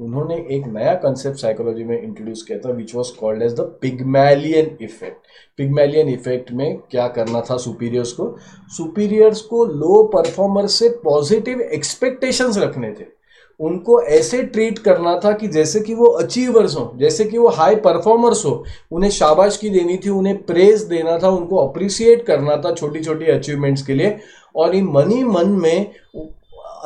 [0.00, 4.78] उन्होंने एक नया कंसेप्ट साइकोलॉजी में इंट्रोड्यूस किया था which was called as the Pygmalion
[4.82, 5.16] effect
[5.56, 8.36] Pygmalion effect में क्या करना था सुपीरियर्स को?
[8.68, 13.04] सुपीरियर्स को लो परफॉर्मर से पॉजिटिव एक्सपेक्टेशंस रखने थे।
[13.60, 17.76] उनको ऐसे ट्रीट करना था कि जैसे कि वो अचीवर्स हो, जैसे कि वो हाई
[17.76, 22.74] परफॉर्मर्स हो, उन्हें शाबाश की देनी थी, उन्हें प्रेज देना था, उनको अप्रिसिएट करना था
[22.74, 24.18] छोटी छोटी अचीवमेंट्स के लिए।
[24.56, 25.90] और इन मनी मन में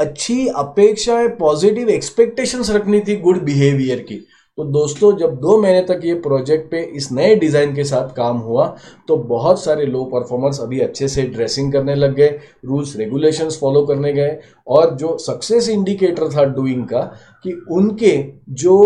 [0.01, 4.27] अच्छी अपेक्षाएँ पॉजिटिव एक्सपेक्टेशंस रखनी थी गुड बिहेवियर की।
[4.59, 8.37] तो दोस्तों, जब दो महीने तक ये प्रोजेक्ट पे इस नए डिज़ाइन के साथ काम
[8.39, 8.67] हुआ
[9.09, 12.29] तो बहुत सारे लो परफॉर्मर्स अभी अच्छे से ड्रेसिंग करने लग गए
[12.65, 14.37] रूल्स रेगुलेशंस फॉलो करने गए
[14.69, 17.01] और जो सक्सेस इंडिकेटर था डूइंग का,
[17.45, 18.17] कि उनके
[18.55, 18.77] जो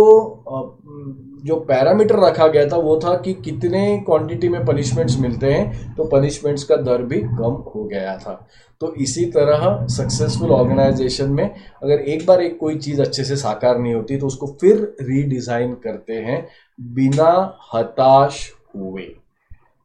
[1.44, 6.04] जो पैरामीटर रखा गया था वो था कि कितने क्वांटिटी में पनिशमेंट्स मिलते हैं तो
[6.08, 8.34] पनिशमेंट्स का दर भी कम हो गया था।
[8.80, 13.78] तो इसी तरह सक्सेसफुल ऑर्गेनाइजेशन में अगर एक बार एक कोई चीज़ अच्छे से साकार
[13.78, 16.46] नहीं होती तो उसको फिर रीडिज़ाइन करते हैं
[16.78, 19.06] बिना हताश हुए।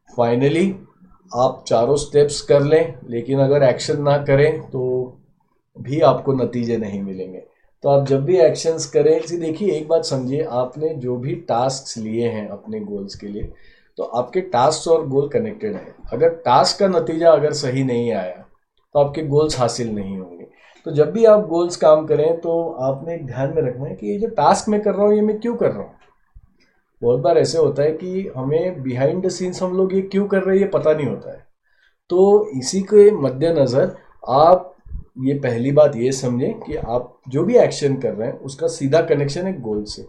[0.09, 0.69] फाइनली
[1.31, 4.81] आप चारों स्टेप्स कर लें, लेकिन अगर एक्शन ना करें तो
[5.77, 7.43] भी आपको नतीजे नहीं मिलेंगे।
[7.83, 12.29] तो आप जब भी एक्शंस करें देखिए, एक बात समझिए, आपने जो भी टास्क लिए
[12.29, 13.51] हैं अपने गोल्स के लिए
[13.97, 18.45] तो आपके टास्क और गोल कनेक्टेड है। अगर टास्क का नतीजा अगर सही नहीं आया
[18.95, 20.45] तो आपके गोल्स हासिल नहीं होंगे।
[20.85, 24.17] तो जब भी आप गोल्स काम करें तो आपने ध्यान में रखना है कि ये
[24.19, 25.95] जो टास्क मैं कर रहा हूँ, ये मैं क्यों कर रहा हूँ?
[27.01, 30.43] बहुत बार ऐसे होता है कि हमें बिहाइंड द सीन्स हम लोग ये क्यों कर
[30.43, 31.45] रहे हैं, ये पता नहीं होता है।
[32.09, 33.95] तो इसी के मद्देनज़र
[34.29, 34.75] आप
[35.19, 39.01] ये पहली बात ये समझें कि आप जो भी एक्शन कर रहे हैं, उसका सीधा
[39.01, 40.05] कनेक्शन है गोल से।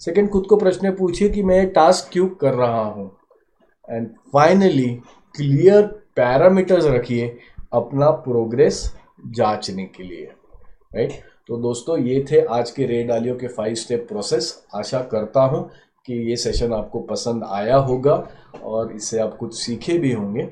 [0.00, 3.10] सेकंड खुद को प्रश्न पूछिए कि मैं टास्क क्यों कर रहा हूँ?
[3.88, 4.88] एंड फाइनली
[5.34, 5.82] क्लियर
[6.16, 7.26] पैरामीटर्स रखिए
[7.72, 8.84] अपना प्रोग्रेस
[9.26, 10.24] जांचने के लिए।
[10.96, 11.12] राइट
[11.48, 15.68] तो दोस्तों, ये थे आज के रेड आलियो के फाइव स्टेप प्रोसेस आशा करता हूँ
[16.06, 18.14] कि ये सेशन आपको पसंद आया होगा
[18.64, 20.42] और इससे आप कुछ सीखे भी होंगे।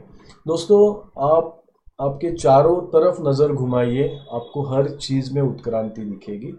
[0.47, 0.81] दोस्तों,
[1.31, 1.60] आप
[2.01, 6.55] आपके चारों तरफ़ नज़र घुमाइए, आपको हर चीज़ में उत्क्रांति दिखेगी।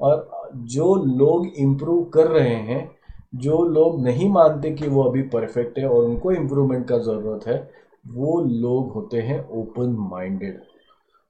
[0.00, 2.90] और जो लोग इम्प्रूव कर रहे हैं,
[3.34, 7.58] जो लोग नहीं मानते कि वो अभी परफेक्ट है और उनको इम्प्रूवमेंट का ज़रूरत है,
[8.06, 10.60] वो लोग होते हैं ओपन माइंडेड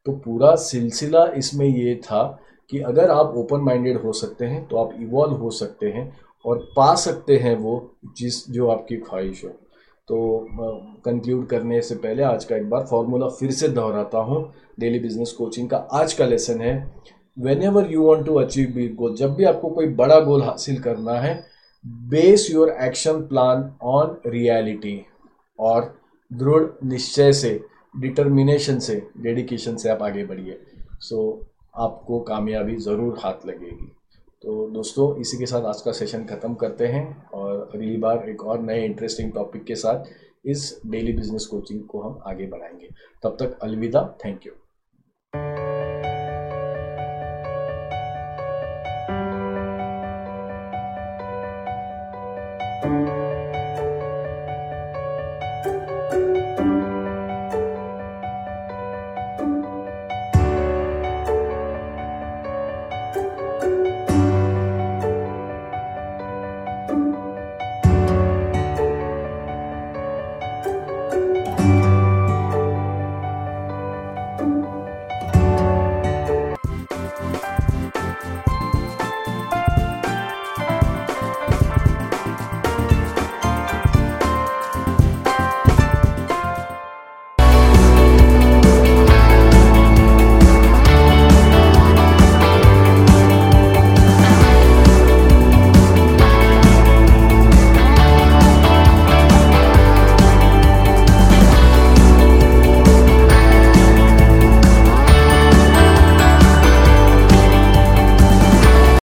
[0.06, 2.22] तो पूरा सिलसिला इसमें ये था
[2.70, 6.12] कि अगर आप ओपन माइंडेड हो सकते हैं तो आप इवॉल्व हो सकते हैं
[6.44, 9.50] और पा सकते हैं वो जिस, जो आपकी ख्वाहिश हो।
[10.08, 10.46] तो
[11.04, 14.42] कंक्लूड करने से पहले आज का एक बार फॉर्मूला फिर से दोहराता हूँ।
[14.80, 16.74] डेली बिज़नेस कोचिंग का आज का लेसन है।
[17.62, 21.18] Whenever you want to achieve big goal जब भी आपको कोई बड़ा गोल हासिल करना
[21.20, 21.34] है
[22.10, 25.00] base your action plan on reality
[25.58, 25.94] और
[26.30, 27.60] दृढ़ निश्चय से
[27.94, 30.60] डिटर्मिनेशन से डेडिकेशन से आप आगे बढ़िए।
[31.00, 31.46] सो so,
[31.76, 33.92] आपको कामयाबी ज़रूर हाथ लगेगी।
[34.46, 38.44] तो दोस्तों, इसी के साथ आज का सेशन ख़त्म करते हैं और अगली बार एक
[38.44, 40.04] और नए इंटरेस्टिंग टॉपिक के साथ
[40.44, 42.90] इस डेली बिज़नेस कोचिंग को हम आगे बढ़ाएँगे।
[43.22, 44.52] तब तक अलविदा थैंक यू